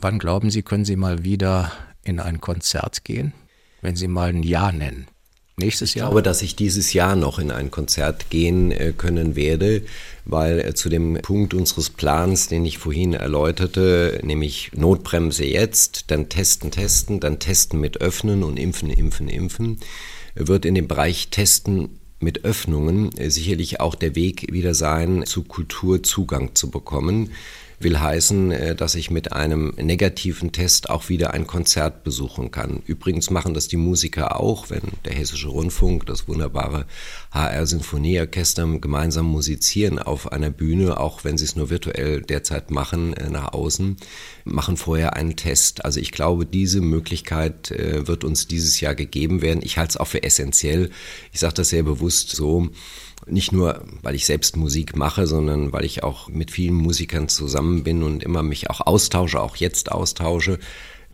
wann 0.00 0.18
glauben 0.18 0.50
Sie, 0.50 0.62
können 0.62 0.84
Sie 0.84 0.96
mal 0.96 1.24
wieder 1.24 1.72
in 2.02 2.20
ein 2.20 2.40
Konzert 2.40 3.04
gehen? 3.04 3.32
Wenn 3.80 3.96
Sie 3.96 4.08
mal 4.08 4.30
ein 4.30 4.42
Jahr 4.42 4.72
nennen. 4.72 5.06
Nächstes 5.58 5.94
Jahr? 5.94 6.08
Ich 6.08 6.10
glaube, 6.10 6.22
dass 6.22 6.42
ich 6.42 6.54
dieses 6.56 6.92
Jahr 6.92 7.16
noch 7.16 7.38
in 7.38 7.50
ein 7.50 7.70
Konzert 7.70 8.28
gehen 8.28 8.72
äh, 8.72 8.92
können 8.94 9.36
werde, 9.36 9.82
weil 10.26 10.58
äh, 10.58 10.74
zu 10.74 10.90
dem 10.90 11.18
Punkt 11.22 11.54
unseres 11.54 11.88
Plans, 11.88 12.48
den 12.48 12.64
ich 12.66 12.76
vorhin 12.76 13.14
erläuterte, 13.14 14.20
nämlich 14.22 14.72
Notbremse 14.74 15.44
jetzt, 15.44 16.10
dann 16.10 16.28
testen, 16.28 16.70
testen, 16.70 17.20
dann 17.20 17.38
testen 17.38 17.80
mit 17.80 18.02
Öffnen 18.02 18.42
und 18.42 18.58
impfen, 18.58 18.90
impfen, 18.90 19.28
impfen, 19.28 19.80
wird 20.34 20.66
in 20.66 20.74
dem 20.74 20.88
Bereich 20.88 21.28
Testen 21.28 22.00
mit 22.20 22.44
Öffnungen 22.44 23.16
äh, 23.16 23.30
sicherlich 23.30 23.80
auch 23.80 23.94
der 23.94 24.14
Weg 24.14 24.52
wieder 24.52 24.74
sein, 24.74 25.24
zu 25.24 25.42
Kultur 25.42 26.02
Zugang 26.02 26.54
zu 26.54 26.70
bekommen 26.70 27.30
will 27.78 28.00
heißen, 28.00 28.50
äh, 28.50 28.74
dass 28.74 28.94
ich 28.94 29.10
mit 29.10 29.32
einem 29.32 29.74
negativen 29.76 30.52
Test 30.52 30.90
auch 30.90 31.08
wieder 31.08 31.34
ein 31.34 31.46
Konzert 31.46 32.04
besuchen 32.04 32.50
kann. 32.50 32.82
Übrigens 32.86 33.30
machen 33.30 33.54
das 33.54 33.68
die 33.68 33.76
Musiker 33.76 34.40
auch, 34.40 34.70
wenn 34.70 34.82
der 35.04 35.14
Hessische 35.14 35.48
Rundfunk, 35.48 36.06
das 36.06 36.28
wunderbare 36.28 36.86
HR 37.30 37.66
Sinfonieorchester 37.66 38.66
gemeinsam 38.78 39.26
musizieren 39.26 39.98
auf 39.98 40.32
einer 40.32 40.50
Bühne, 40.50 40.98
auch 40.98 41.24
wenn 41.24 41.38
sie 41.38 41.44
es 41.44 41.56
nur 41.56 41.70
virtuell 41.70 42.22
derzeit 42.22 42.70
machen, 42.70 43.12
äh, 43.14 43.28
nach 43.28 43.52
außen, 43.52 43.96
machen 44.44 44.76
vorher 44.76 45.14
einen 45.14 45.36
Test. 45.36 45.84
Also 45.84 46.00
ich 46.00 46.12
glaube, 46.12 46.46
diese 46.46 46.80
Möglichkeit 46.80 47.70
äh, 47.70 48.06
wird 48.06 48.24
uns 48.24 48.46
dieses 48.46 48.80
Jahr 48.80 48.94
gegeben 48.94 49.42
werden. 49.42 49.60
Ich 49.62 49.78
halte 49.78 49.90
es 49.90 49.96
auch 49.96 50.08
für 50.08 50.22
essentiell. 50.22 50.90
Ich 51.32 51.40
sage 51.40 51.54
das 51.54 51.68
sehr 51.68 51.82
bewusst 51.82 52.30
so. 52.30 52.70
Nicht 53.24 53.52
nur, 53.52 53.82
weil 54.02 54.14
ich 54.14 54.26
selbst 54.26 54.56
Musik 54.56 54.94
mache, 54.96 55.26
sondern 55.26 55.72
weil 55.72 55.84
ich 55.84 56.04
auch 56.04 56.28
mit 56.28 56.50
vielen 56.50 56.74
Musikern 56.74 57.28
zusammen 57.28 57.82
bin 57.82 58.02
und 58.02 58.22
immer 58.22 58.42
mich 58.42 58.70
auch 58.70 58.80
austausche, 58.80 59.40
auch 59.40 59.56
jetzt 59.56 59.90
austausche. 59.90 60.58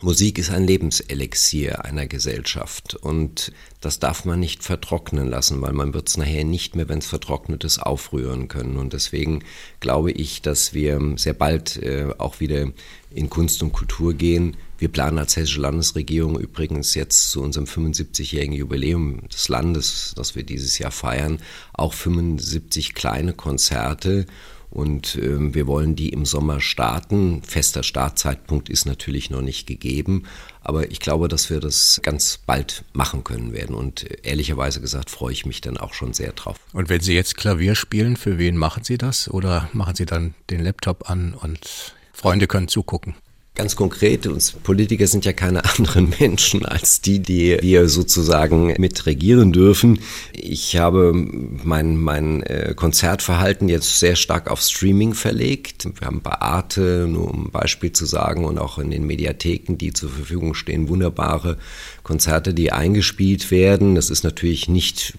Musik 0.03 0.37
ist 0.37 0.51
ein 0.51 0.67
Lebenselixier 0.67 1.85
einer 1.85 2.07
Gesellschaft 2.07 2.93
und 2.93 3.53
das 3.79 3.99
darf 3.99 4.25
man 4.25 4.37
nicht 4.37 4.61
vertrocknen 4.61 5.29
lassen, 5.29 5.61
weil 5.61 5.71
man 5.71 5.93
wird 5.93 6.09
es 6.09 6.17
nachher 6.17 6.43
nicht 6.43 6.75
mehr, 6.75 6.89
wenn 6.89 6.99
es 6.99 7.07
vertrocknet 7.07 7.63
ist, 7.63 7.79
aufrühren 7.79 8.49
können. 8.49 8.75
Und 8.75 8.91
deswegen 8.91 9.45
glaube 9.79 10.11
ich, 10.11 10.41
dass 10.41 10.73
wir 10.73 10.99
sehr 11.15 11.33
bald 11.33 11.77
äh, 11.77 12.09
auch 12.17 12.41
wieder 12.41 12.67
in 13.11 13.29
Kunst 13.29 13.63
und 13.63 13.71
Kultur 13.71 14.13
gehen. 14.13 14.57
Wir 14.77 14.89
planen 14.89 15.19
als 15.19 15.37
Hessische 15.37 15.61
Landesregierung 15.61 16.37
übrigens 16.37 16.95
jetzt 16.95 17.31
zu 17.31 17.41
unserem 17.41 17.65
75-jährigen 17.65 18.55
Jubiläum 18.55 19.25
des 19.29 19.47
Landes, 19.47 20.13
das 20.17 20.35
wir 20.35 20.43
dieses 20.43 20.79
Jahr 20.79 20.91
feiern, 20.91 21.39
auch 21.71 21.93
75 21.93 22.93
kleine 22.93 23.31
Konzerte 23.31 24.25
und 24.73 25.15
äh, 25.15 25.53
wir 25.53 25.67
wollen 25.67 25.95
die 25.95 26.09
im 26.09 26.25
Sommer 26.25 26.59
starten. 26.59 27.43
Fester 27.43 27.83
Startzeitpunkt 27.83 28.69
ist 28.69 28.85
natürlich 28.85 29.29
noch 29.29 29.41
nicht 29.41 29.67
gegeben, 29.67 30.23
aber 30.61 30.89
ich 30.89 30.99
glaube, 30.99 31.27
dass 31.27 31.51
wir 31.51 31.59
das 31.59 31.99
ganz 32.03 32.39
bald 32.43 32.83
machen 32.91 33.23
können 33.23 33.53
werden. 33.53 33.75
Und 33.75 34.09
äh, 34.09 34.17
ehrlicherweise 34.23 34.81
gesagt 34.81 35.11
freue 35.11 35.31
ich 35.31 35.45
mich 35.45 35.61
dann 35.61 35.77
auch 35.77 35.93
schon 35.93 36.13
sehr 36.13 36.33
drauf. 36.33 36.57
Und 36.73 36.89
wenn 36.89 37.01
Sie 37.01 37.13
jetzt 37.13 37.37
Klavier 37.37 37.75
spielen, 37.75 38.17
für 38.17 38.39
wen 38.39 38.57
machen 38.57 38.83
Sie 38.83 38.97
das? 38.97 39.29
Oder 39.29 39.69
machen 39.73 39.93
Sie 39.95 40.05
dann 40.05 40.33
den 40.49 40.63
Laptop 40.63 41.09
an 41.09 41.35
und 41.35 41.93
Freunde 42.11 42.47
können 42.47 42.67
zugucken? 42.67 43.13
Ganz 43.55 43.75
konkret, 43.75 44.25
uns 44.25 44.51
Politiker 44.51 45.05
sind 45.05 45.25
ja 45.25 45.33
keine 45.33 45.63
anderen 45.77 46.11
Menschen 46.19 46.65
als 46.65 47.01
die, 47.01 47.19
die 47.19 47.59
wir 47.61 47.87
sozusagen 47.87 48.73
mit 48.79 49.05
regieren 49.05 49.51
dürfen. 49.51 49.99
Ich 50.31 50.77
habe 50.77 51.13
mein, 51.13 51.97
mein 51.97 52.41
äh, 52.43 52.73
Konzertverhalten 52.75 53.69
jetzt 53.69 53.99
sehr 53.99 54.15
stark 54.15 54.49
auf 54.49 54.59
Streaming 54.59 55.13
verlegt. 55.13 55.87
Wir 55.99 56.07
haben 56.07 56.21
bei 56.21 56.31
Arte, 56.31 57.07
nur 57.07 57.29
um 57.29 57.45
ein 57.45 57.51
Beispiel 57.51 57.91
zu 57.91 58.05
sagen, 58.05 58.45
und 58.45 58.57
auch 58.57 58.79
in 58.79 58.89
den 58.89 59.05
Mediatheken, 59.05 59.77
die 59.77 59.93
zur 59.93 60.09
Verfügung 60.09 60.55
stehen, 60.55 60.89
wunderbare 60.89 61.57
Konzerte, 62.01 62.55
die 62.55 62.71
eingespielt 62.71 63.51
werden. 63.51 63.93
Das 63.93 64.09
ist 64.09 64.23
natürlich 64.23 64.67
nicht 64.67 65.13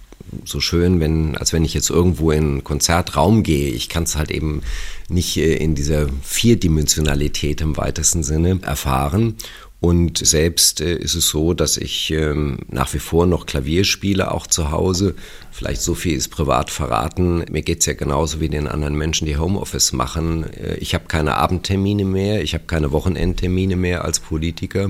so 0.44 0.60
schön, 0.60 1.00
wenn, 1.00 1.36
als 1.36 1.52
wenn 1.52 1.64
ich 1.64 1.74
jetzt 1.74 1.90
irgendwo 1.90 2.30
in 2.30 2.44
einen 2.44 2.64
Konzertraum 2.64 3.42
gehe. 3.42 3.70
Ich 3.70 3.88
kann 3.88 4.04
es 4.04 4.16
halt 4.16 4.30
eben 4.30 4.62
nicht 5.08 5.36
äh, 5.36 5.54
in 5.54 5.74
dieser 5.74 6.08
Vierdimensionalität 6.22 7.60
im 7.60 7.76
weitesten 7.76 8.22
Sinne 8.22 8.58
erfahren. 8.62 9.36
Und 9.80 10.16
selbst 10.16 10.80
äh, 10.80 10.96
ist 10.96 11.14
es 11.14 11.28
so, 11.28 11.52
dass 11.52 11.76
ich 11.76 12.10
ähm, 12.10 12.60
nach 12.68 12.94
wie 12.94 12.98
vor 12.98 13.26
noch 13.26 13.44
Klavier 13.44 13.84
spiele, 13.84 14.32
auch 14.32 14.46
zu 14.46 14.70
Hause. 14.70 15.14
Vielleicht 15.50 15.82
so 15.82 15.94
viel 15.94 16.16
ist 16.16 16.28
privat 16.28 16.70
verraten. 16.70 17.44
Mir 17.50 17.60
geht 17.60 17.80
es 17.80 17.86
ja 17.86 17.92
genauso 17.92 18.40
wie 18.40 18.48
den 18.48 18.66
anderen 18.66 18.94
Menschen, 18.94 19.26
die 19.26 19.36
Homeoffice 19.36 19.92
machen. 19.92 20.50
Äh, 20.54 20.76
ich 20.76 20.94
habe 20.94 21.04
keine 21.06 21.36
Abendtermine 21.36 22.06
mehr, 22.06 22.42
ich 22.42 22.54
habe 22.54 22.64
keine 22.64 22.92
Wochenendtermine 22.92 23.76
mehr 23.76 24.04
als 24.04 24.20
Politiker. 24.20 24.88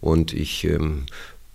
Und 0.00 0.32
ich 0.32 0.64
ähm, 0.64 1.06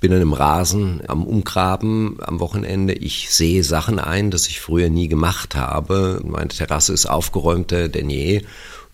bin 0.01 0.11
dann 0.11 0.21
im 0.21 0.33
Rasen 0.33 1.01
am 1.07 1.23
Umgraben 1.23 2.17
am 2.21 2.39
Wochenende. 2.39 2.93
Ich 2.93 3.29
sehe 3.29 3.63
Sachen 3.63 3.99
ein, 3.99 4.31
das 4.31 4.47
ich 4.47 4.59
früher 4.59 4.89
nie 4.89 5.07
gemacht 5.07 5.55
habe. 5.55 6.19
Meine 6.25 6.49
Terrasse 6.49 6.91
ist 6.91 7.05
aufgeräumter 7.05 7.87
denn 7.87 8.09
je. 8.09 8.41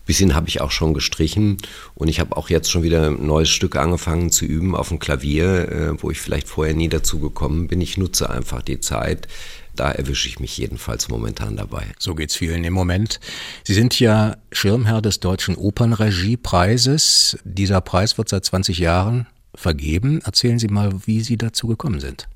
Bisschen 0.04 0.34
habe 0.34 0.48
ich 0.48 0.60
auch 0.60 0.70
schon 0.70 0.94
gestrichen 0.94 1.58
und 1.94 2.08
ich 2.08 2.20
habe 2.20 2.36
auch 2.36 2.48
jetzt 2.48 2.70
schon 2.70 2.82
wieder 2.82 3.08
ein 3.08 3.26
neues 3.26 3.50
Stück 3.50 3.76
angefangen 3.76 4.30
zu 4.30 4.44
üben 4.44 4.74
auf 4.74 4.88
dem 4.88 4.98
Klavier, 4.98 5.68
äh, 5.70 6.02
wo 6.02 6.10
ich 6.10 6.20
vielleicht 6.20 6.48
vorher 6.48 6.74
nie 6.74 6.88
dazu 6.88 7.18
gekommen 7.18 7.68
bin. 7.68 7.80
Ich 7.80 7.98
nutze 7.98 8.30
einfach 8.30 8.62
die 8.62 8.80
Zeit. 8.80 9.28
Da 9.76 9.90
erwische 9.90 10.28
ich 10.28 10.40
mich 10.40 10.56
jedenfalls 10.56 11.08
momentan 11.08 11.56
dabei. 11.56 11.84
So 11.98 12.14
geht's 12.14 12.36
vielen 12.36 12.64
im 12.64 12.72
Moment. 12.72 13.20
Sie 13.64 13.74
sind 13.74 13.98
ja 14.00 14.36
Schirmherr 14.50 15.02
des 15.02 15.20
Deutschen 15.20 15.56
Opernregiepreises. 15.56 17.38
Dieser 17.44 17.80
Preis 17.80 18.18
wird 18.18 18.28
seit 18.30 18.44
20 18.44 18.78
Jahren 18.78 19.26
vergeben. 19.58 20.20
Erzählen 20.24 20.58
Sie 20.58 20.68
mal, 20.68 20.92
wie 21.06 21.20
Sie 21.20 21.36
dazu 21.36 21.66
gekommen 21.66 22.00
sind. 22.00 22.28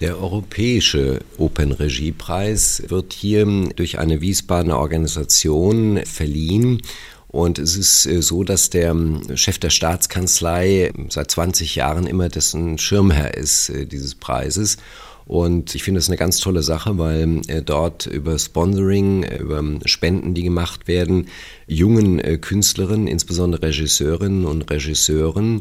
Der 0.00 0.16
Europäische 0.16 1.20
Opernregiepreis 1.38 2.84
wird 2.86 3.12
hier 3.12 3.44
durch 3.74 3.98
eine 3.98 4.20
Wiesbadener 4.20 4.78
Organisation 4.78 5.98
verliehen. 6.04 6.82
Und 7.26 7.58
es 7.58 7.76
ist 7.76 8.06
äh, 8.06 8.22
so, 8.22 8.44
dass 8.44 8.70
der 8.70 8.96
Chef 9.34 9.58
der 9.58 9.70
Staatskanzlei 9.70 10.92
seit 11.08 11.30
20 11.30 11.74
Jahren 11.74 12.06
immer 12.06 12.28
dessen 12.28 12.78
Schirmherr 12.78 13.34
ist, 13.34 13.70
äh, 13.70 13.86
dieses 13.86 14.14
Preises. 14.14 14.78
Und 15.26 15.74
ich 15.74 15.82
finde 15.82 15.98
es 15.98 16.08
eine 16.08 16.16
ganz 16.16 16.38
tolle 16.38 16.62
Sache, 16.62 16.96
weil 16.96 17.42
äh, 17.48 17.60
dort 17.60 18.06
über 18.06 18.38
Sponsoring, 18.38 19.24
über 19.24 19.62
Spenden, 19.84 20.32
die 20.32 20.44
gemacht 20.44 20.88
werden, 20.88 21.28
jungen 21.66 22.40
Künstlerinnen, 22.40 23.08
insbesondere 23.08 23.62
Regisseurinnen 23.62 24.46
und 24.46 24.70
Regisseuren, 24.70 25.60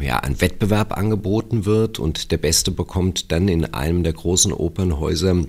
ja, 0.00 0.18
ein 0.18 0.40
Wettbewerb 0.40 0.96
angeboten 0.96 1.64
wird 1.64 1.98
und 1.98 2.30
der 2.30 2.38
Beste 2.38 2.70
bekommt 2.70 3.32
dann 3.32 3.48
in 3.48 3.64
einem 3.64 4.02
der 4.02 4.12
großen 4.12 4.52
Opernhäuser 4.52 5.44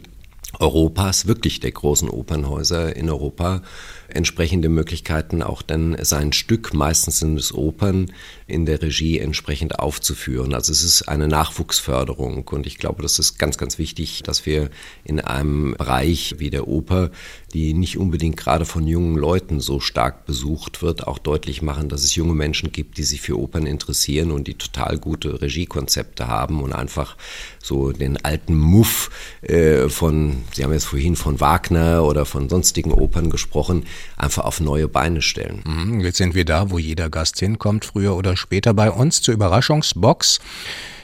Europas, 0.57 1.27
wirklich 1.27 1.59
der 1.59 1.71
großen 1.71 2.09
Opernhäuser 2.09 2.95
in 2.95 3.09
Europa, 3.09 3.61
entsprechende 4.07 4.69
Möglichkeiten, 4.69 5.43
auch 5.43 5.61
dann 5.61 5.95
sein 6.03 6.33
Stück, 6.33 6.73
meistens 6.73 7.19
sind 7.19 7.39
es 7.39 7.53
Opern, 7.53 8.11
in 8.47 8.65
der 8.65 8.81
Regie 8.81 9.19
entsprechend 9.19 9.77
aufzuführen. 9.77 10.55
Also 10.55 10.71
es 10.71 10.83
ist 10.83 11.03
eine 11.03 11.27
Nachwuchsförderung 11.27 12.47
und 12.47 12.65
ich 12.65 12.79
glaube, 12.79 13.03
das 13.03 13.19
ist 13.19 13.37
ganz, 13.37 13.57
ganz 13.57 13.77
wichtig, 13.77 14.23
dass 14.23 14.47
wir 14.47 14.71
in 15.03 15.19
einem 15.19 15.75
Bereich 15.77 16.35
wie 16.39 16.49
der 16.49 16.67
Oper, 16.67 17.11
die 17.53 17.73
nicht 17.73 17.97
unbedingt 17.97 18.37
gerade 18.37 18.65
von 18.65 18.87
jungen 18.87 19.15
Leuten 19.15 19.59
so 19.59 19.79
stark 19.79 20.25
besucht 20.25 20.81
wird, 20.81 21.07
auch 21.07 21.19
deutlich 21.19 21.61
machen, 21.61 21.89
dass 21.89 22.03
es 22.03 22.15
junge 22.15 22.33
Menschen 22.33 22.71
gibt, 22.71 22.97
die 22.97 23.03
sich 23.03 23.21
für 23.21 23.39
Opern 23.39 23.67
interessieren 23.67 24.31
und 24.31 24.47
die 24.47 24.55
total 24.55 24.97
gute 24.97 25.41
Regiekonzepte 25.41 26.27
haben 26.27 26.63
und 26.63 26.73
einfach 26.73 27.15
so 27.61 27.91
den 27.91 28.17
alten 28.23 28.57
Muff 28.57 29.11
äh, 29.41 29.89
von, 29.89 30.38
Sie 30.53 30.63
haben 30.63 30.73
jetzt 30.73 30.85
vorhin 30.85 31.15
von 31.15 31.39
Wagner 31.39 32.03
oder 32.03 32.25
von 32.25 32.49
sonstigen 32.49 32.91
Opern 32.91 33.29
gesprochen, 33.29 33.85
einfach 34.17 34.45
auf 34.45 34.59
neue 34.59 34.87
Beine 34.87 35.21
stellen. 35.21 35.63
Mhm, 35.65 36.01
jetzt 36.01 36.17
sind 36.17 36.35
wir 36.35 36.45
da, 36.45 36.71
wo 36.71 36.79
jeder 36.79 37.09
Gast 37.09 37.39
hinkommt, 37.39 37.85
früher 37.85 38.15
oder 38.15 38.37
später 38.37 38.73
bei 38.73 38.91
uns 38.91 39.21
zur 39.21 39.33
Überraschungsbox. 39.33 40.39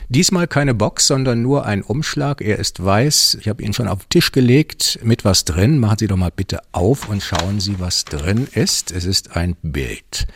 Diesmal 0.07 0.47
keine 0.47 0.75
Box, 0.75 1.07
sondern 1.07 1.41
nur 1.41 1.65
ein 1.65 1.81
Umschlag. 1.81 2.41
Er 2.41 2.59
ist 2.59 2.83
weiß. 2.83 3.37
Ich 3.41 3.47
habe 3.47 3.63
ihn 3.63 3.73
schon 3.73 3.87
auf 3.87 4.05
den 4.05 4.09
Tisch 4.09 4.31
gelegt 4.31 4.99
mit 5.01 5.25
was 5.25 5.45
drin. 5.45 5.79
Machen 5.79 5.97
Sie 5.97 6.07
doch 6.07 6.17
mal 6.17 6.31
bitte 6.33 6.59
auf 6.73 7.09
und 7.09 7.23
schauen 7.23 7.59
Sie, 7.59 7.79
was 7.79 8.05
drin 8.05 8.47
ist. 8.53 8.91
Es 8.91 9.05
ist 9.05 9.35
ein 9.35 9.55
Bild. 9.63 10.27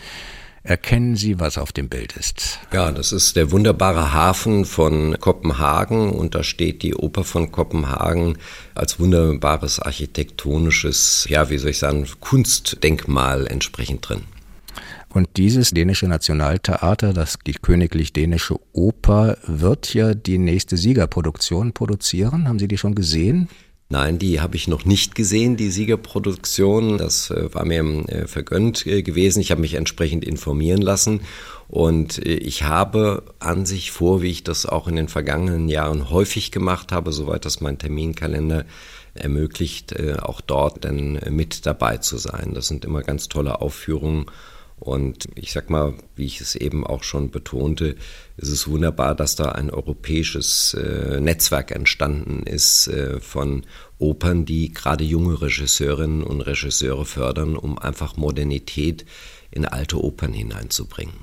Erkennen 0.69 1.15
Sie, 1.15 1.39
was 1.39 1.57
auf 1.57 1.71
dem 1.71 1.89
Bild 1.89 2.15
ist? 2.15 2.59
Ja, 2.71 2.91
das 2.91 3.11
ist 3.11 3.35
der 3.35 3.49
wunderbare 3.49 4.13
Hafen 4.13 4.65
von 4.65 5.19
Kopenhagen 5.19 6.11
und 6.11 6.35
da 6.35 6.43
steht 6.43 6.83
die 6.83 6.93
Oper 6.93 7.23
von 7.23 7.51
Kopenhagen 7.51 8.37
als 8.75 8.99
wunderbares 8.99 9.79
architektonisches, 9.79 11.25
ja, 11.27 11.49
wie 11.49 11.57
soll 11.57 11.71
ich 11.71 11.79
sagen, 11.79 12.07
Kunstdenkmal 12.19 13.47
entsprechend 13.47 14.07
drin. 14.07 14.21
Und 15.11 15.37
dieses 15.37 15.71
dänische 15.71 16.07
Nationaltheater, 16.07 17.13
das 17.13 17.39
die 17.47 17.53
Königlich 17.53 18.13
Dänische 18.13 18.59
Oper, 18.71 19.39
wird 19.47 19.95
ja 19.95 20.13
die 20.13 20.37
nächste 20.37 20.77
Siegerproduktion 20.77 21.73
produzieren. 21.73 22.47
Haben 22.47 22.59
Sie 22.59 22.67
die 22.67 22.77
schon 22.77 22.93
gesehen? 22.93 23.49
Nein, 23.91 24.19
die 24.19 24.39
habe 24.39 24.55
ich 24.55 24.67
noch 24.67 24.85
nicht 24.85 25.15
gesehen, 25.15 25.57
die 25.57 25.71
Siegerproduktion. 25.71 26.99
Das 26.99 27.31
äh, 27.31 27.51
war 27.55 27.65
mir 27.65 27.83
äh, 28.07 28.27
vergönnt 28.27 28.85
äh, 28.85 29.01
gewesen. 29.01 29.39
Ich 29.39 29.49
habe 29.49 29.61
mich 29.61 29.73
entsprechend 29.73 30.23
informieren 30.23 30.83
lassen. 30.83 31.21
Und 31.69 32.19
ich 32.19 32.63
habe 32.63 33.23
an 33.39 33.65
sich 33.65 33.91
vor, 33.91 34.21
wie 34.21 34.29
ich 34.29 34.43
das 34.43 34.67
auch 34.67 34.87
in 34.87 34.95
den 34.95 35.07
vergangenen 35.07 35.69
Jahren 35.69 36.11
häufig 36.11 36.51
gemacht 36.51 36.91
habe, 36.91 37.11
soweit 37.11 37.45
das 37.45 37.61
mein 37.61 37.77
Terminkalender 37.77 38.65
ermöglicht, 39.13 39.95
auch 40.19 40.41
dort 40.41 40.83
dann 40.83 41.19
mit 41.29 41.67
dabei 41.67 41.97
zu 41.97 42.17
sein. 42.17 42.55
Das 42.55 42.69
sind 42.69 42.85
immer 42.85 43.03
ganz 43.03 43.29
tolle 43.29 43.61
Aufführungen 43.61 44.25
und 44.79 45.27
ich 45.35 45.51
sag 45.51 45.69
mal, 45.69 45.93
wie 46.15 46.25
ich 46.25 46.39
es 46.39 46.55
eben 46.55 46.85
auch 46.87 47.03
schon 47.03 47.31
betonte, 47.31 47.95
ist 48.37 48.49
es 48.49 48.67
wunderbar, 48.67 49.13
dass 49.13 49.35
da 49.35 49.51
ein 49.51 49.69
europäisches 49.69 50.73
äh, 50.73 51.19
Netzwerk 51.19 51.71
entstanden 51.71 52.43
ist 52.43 52.87
äh, 52.87 53.19
von 53.19 53.65
Opern, 53.97 54.45
die 54.45 54.73
gerade 54.73 55.03
junge 55.03 55.41
Regisseurinnen 55.41 56.23
und 56.23 56.41
Regisseure 56.41 57.05
fördern, 57.05 57.57
um 57.57 57.77
einfach 57.77 58.15
Modernität 58.15 59.05
in 59.51 59.65
alte 59.65 60.01
Opern 60.01 60.31
hineinzubringen. 60.31 61.13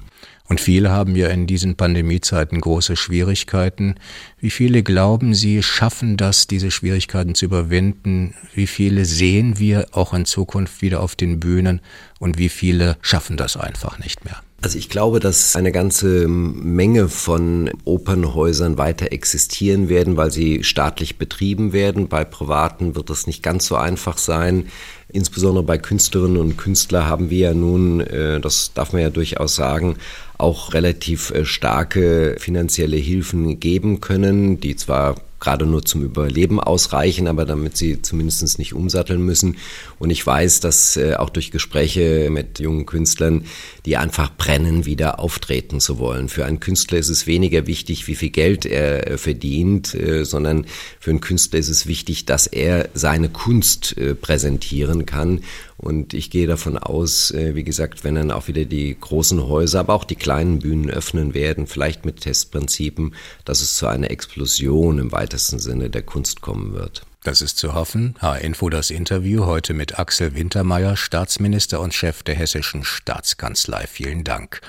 Und 0.48 0.60
viele 0.60 0.90
haben 0.90 1.16
ja 1.16 1.28
in 1.28 1.46
diesen 1.46 1.76
Pandemiezeiten 1.76 2.60
große 2.60 2.96
Schwierigkeiten. 2.96 3.96
Wie 4.38 4.50
viele 4.50 4.82
glauben 4.82 5.34
Sie, 5.34 5.62
schaffen 5.62 6.16
das, 6.16 6.46
diese 6.46 6.70
Schwierigkeiten 6.70 7.34
zu 7.34 7.46
überwinden? 7.46 8.34
Wie 8.54 8.66
viele 8.66 9.04
sehen 9.04 9.58
wir 9.58 9.88
auch 9.92 10.14
in 10.14 10.24
Zukunft 10.24 10.82
wieder 10.82 11.00
auf 11.00 11.16
den 11.16 11.40
Bühnen? 11.40 11.80
Und 12.18 12.38
wie 12.38 12.48
viele 12.48 12.96
schaffen 13.00 13.36
das 13.36 13.56
einfach 13.56 13.98
nicht 13.98 14.24
mehr? 14.24 14.40
Also 14.62 14.78
ich 14.78 14.88
glaube, 14.88 15.20
dass 15.20 15.54
eine 15.54 15.70
ganze 15.70 16.26
Menge 16.28 17.08
von 17.08 17.70
Opernhäusern 17.84 18.78
weiter 18.78 19.12
existieren 19.12 19.88
werden, 19.88 20.16
weil 20.16 20.30
sie 20.30 20.64
staatlich 20.64 21.18
betrieben 21.18 21.72
werden. 21.72 22.08
Bei 22.08 22.24
privaten 22.24 22.96
wird 22.96 23.10
es 23.10 23.26
nicht 23.26 23.42
ganz 23.42 23.66
so 23.66 23.76
einfach 23.76 24.16
sein. 24.16 24.66
Insbesondere 25.08 25.62
bei 25.62 25.78
Künstlerinnen 25.78 26.38
und 26.38 26.56
Künstlern 26.56 27.06
haben 27.06 27.30
wir 27.30 27.38
ja 27.38 27.54
nun, 27.54 28.00
äh, 28.00 28.40
das 28.40 28.72
darf 28.74 28.92
man 28.92 29.02
ja 29.02 29.10
durchaus 29.10 29.54
sagen, 29.54 29.96
auch 30.38 30.74
relativ 30.74 31.30
äh, 31.30 31.44
starke 31.44 32.36
finanzielle 32.38 32.96
Hilfen 32.96 33.60
geben 33.60 34.00
können, 34.00 34.60
die 34.60 34.76
zwar 34.76 35.16
gerade 35.38 35.66
nur 35.66 35.84
zum 35.84 36.02
Überleben 36.02 36.58
ausreichen, 36.60 37.28
aber 37.28 37.44
damit 37.44 37.76
sie 37.76 38.00
zumindest 38.00 38.58
nicht 38.58 38.72
umsatteln 38.72 39.22
müssen. 39.22 39.58
Und 39.98 40.10
ich 40.10 40.26
weiß, 40.26 40.60
dass 40.60 40.96
äh, 40.96 41.14
auch 41.14 41.30
durch 41.30 41.50
Gespräche 41.50 42.30
mit 42.30 42.58
jungen 42.58 42.86
Künstlern, 42.86 43.44
die 43.84 43.98
einfach 43.98 44.34
brennen, 44.34 44.86
wieder 44.86 45.20
auftreten 45.20 45.78
zu 45.78 45.98
wollen. 45.98 46.28
Für 46.30 46.46
einen 46.46 46.58
Künstler 46.58 46.98
ist 46.98 47.10
es 47.10 47.26
weniger 47.26 47.66
wichtig, 47.66 48.08
wie 48.08 48.14
viel 48.14 48.30
Geld 48.30 48.64
er 48.64 49.10
äh, 49.10 49.18
verdient, 49.18 49.96
sondern 50.22 50.66
für 51.00 51.10
einen 51.10 51.20
Künstler 51.20 51.58
ist 51.58 51.68
es 51.68 51.86
wichtig, 51.86 52.26
dass 52.26 52.46
er 52.46 52.88
seine 52.94 53.28
Kunst 53.28 53.96
präsentieren 54.20 55.06
kann 55.06 55.40
und 55.78 56.14
ich 56.14 56.30
gehe 56.30 56.46
davon 56.46 56.78
aus, 56.78 57.30
äh, 57.30 57.54
wie 57.54 57.64
gesagt, 57.64 58.04
wenn 58.04 58.14
dann 58.14 58.30
auch 58.30 58.48
wieder 58.48 58.64
die 58.64 58.96
großen 58.98 59.46
Häuser, 59.46 59.80
aber 59.80 59.94
auch 59.94 60.04
die 60.04 60.16
kleinen 60.16 60.60
Bühnen 60.60 60.90
öffnen 60.90 61.34
werden, 61.34 61.66
vielleicht 61.66 62.04
mit 62.04 62.20
Testprinzipen, 62.20 63.14
dass 63.44 63.60
es 63.60 63.76
zu 63.76 63.86
einer 63.86 64.10
Explosion 64.10 64.98
im 64.98 65.12
weitesten 65.12 65.58
Sinne 65.58 65.90
der 65.90 66.02
Kunst 66.02 66.40
kommen 66.40 66.72
wird. 66.72 67.06
Das 67.26 67.42
ist 67.42 67.58
zu 67.58 67.74
hoffen. 67.74 68.14
H-Info 68.20 68.70
das 68.70 68.90
Interview 68.90 69.46
heute 69.46 69.74
mit 69.74 69.98
Axel 69.98 70.36
Wintermeyer, 70.36 70.96
Staatsminister 70.96 71.80
und 71.80 71.92
Chef 71.92 72.22
der 72.22 72.36
hessischen 72.36 72.84
Staatskanzlei. 72.84 73.88
Vielen 73.88 74.22
Dank. 74.22 74.60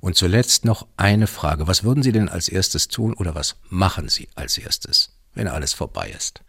Und 0.00 0.16
zuletzt 0.16 0.64
noch 0.64 0.86
eine 0.96 1.26
Frage. 1.26 1.66
Was 1.66 1.84
würden 1.84 2.02
Sie 2.02 2.12
denn 2.12 2.30
als 2.30 2.48
erstes 2.48 2.88
tun 2.88 3.12
oder 3.12 3.34
was 3.34 3.56
machen 3.68 4.08
Sie 4.08 4.28
als 4.34 4.56
erstes, 4.56 5.10
wenn 5.34 5.46
alles 5.46 5.74
vorbei 5.74 6.10
ist? 6.16 6.40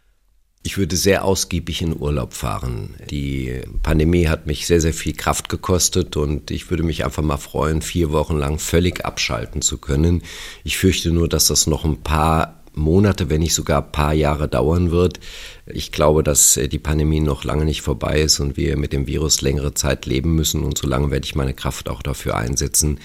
Ich 0.63 0.77
würde 0.77 0.97
sehr 0.97 1.23
ausgiebig 1.23 1.81
in 1.81 1.97
Urlaub 1.97 2.33
fahren. 2.33 2.95
Die 3.09 3.61
Pandemie 3.83 4.27
hat 4.27 4.47
mich 4.47 4.67
sehr, 4.67 4.81
sehr 4.81 4.93
viel 4.93 5.13
Kraft 5.13 5.47
gekostet 5.47 6.17
und 6.17 6.51
ich 6.51 6.69
würde 6.69 6.83
mich 6.83 7.05
einfach 7.05 7.23
mal 7.23 7.37
freuen, 7.37 7.81
vier 7.81 8.11
Wochen 8.11 8.37
lang 8.37 8.59
völlig 8.59 9.05
abschalten 9.05 9.61
zu 9.61 9.77
können. 9.77 10.23
Ich 10.65 10.77
fürchte 10.77 11.11
nur, 11.11 11.29
dass 11.29 11.47
das 11.47 11.67
noch 11.67 11.85
ein 11.85 12.03
paar 12.03 12.57
Monate, 12.77 13.29
wenn 13.29 13.41
nicht 13.41 13.53
sogar 13.53 13.83
ein 13.83 13.91
paar 13.91 14.13
Jahre 14.13 14.47
dauern 14.47 14.91
wird. 14.91 15.19
Ich 15.65 15.91
glaube, 15.91 16.23
dass 16.23 16.59
die 16.71 16.79
Pandemie 16.79 17.19
noch 17.19 17.43
lange 17.43 17.65
nicht 17.65 17.81
vorbei 17.81 18.21
ist 18.21 18.39
und 18.39 18.55
wir 18.55 18.77
mit 18.77 18.93
dem 18.93 19.07
Virus 19.07 19.41
längere 19.41 19.73
Zeit 19.73 20.05
leben 20.05 20.35
müssen. 20.35 20.63
Und 20.63 20.77
solange 20.77 21.11
werde 21.11 21.25
ich 21.25 21.35
meine 21.35 21.53
Kraft 21.53 21.89
auch 21.89 22.01
dafür 22.01 22.37
einsetzen, 22.37 22.99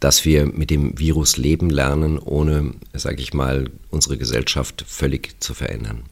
dass 0.00 0.24
wir 0.24 0.46
mit 0.46 0.70
dem 0.70 0.98
Virus 0.98 1.36
leben 1.36 1.70
lernen, 1.70 2.18
ohne, 2.18 2.72
sage 2.94 3.20
ich 3.20 3.34
mal, 3.34 3.70
unsere 3.90 4.16
Gesellschaft 4.16 4.84
völlig 4.86 5.40
zu 5.40 5.54
verändern. 5.54 6.04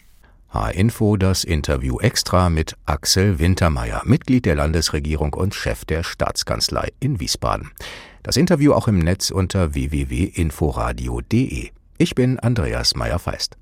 H-Info 0.54 1.16
das 1.16 1.42
Interview 1.42 1.98
extra 1.98 2.48
mit 2.48 2.76
Axel 2.86 3.40
Wintermeyer, 3.40 4.02
Mitglied 4.04 4.46
der 4.46 4.54
Landesregierung 4.54 5.34
und 5.34 5.52
Chef 5.52 5.84
der 5.84 6.04
Staatskanzlei 6.04 6.92
in 7.00 7.18
Wiesbaden. 7.18 7.72
Das 8.22 8.36
Interview 8.36 8.72
auch 8.72 8.86
im 8.86 9.00
Netz 9.00 9.32
unter 9.32 9.74
www.inforadio.de. 9.74 11.70
Ich 11.98 12.14
bin 12.14 12.38
Andreas 12.38 12.94
Meyer-Feist. 12.94 13.56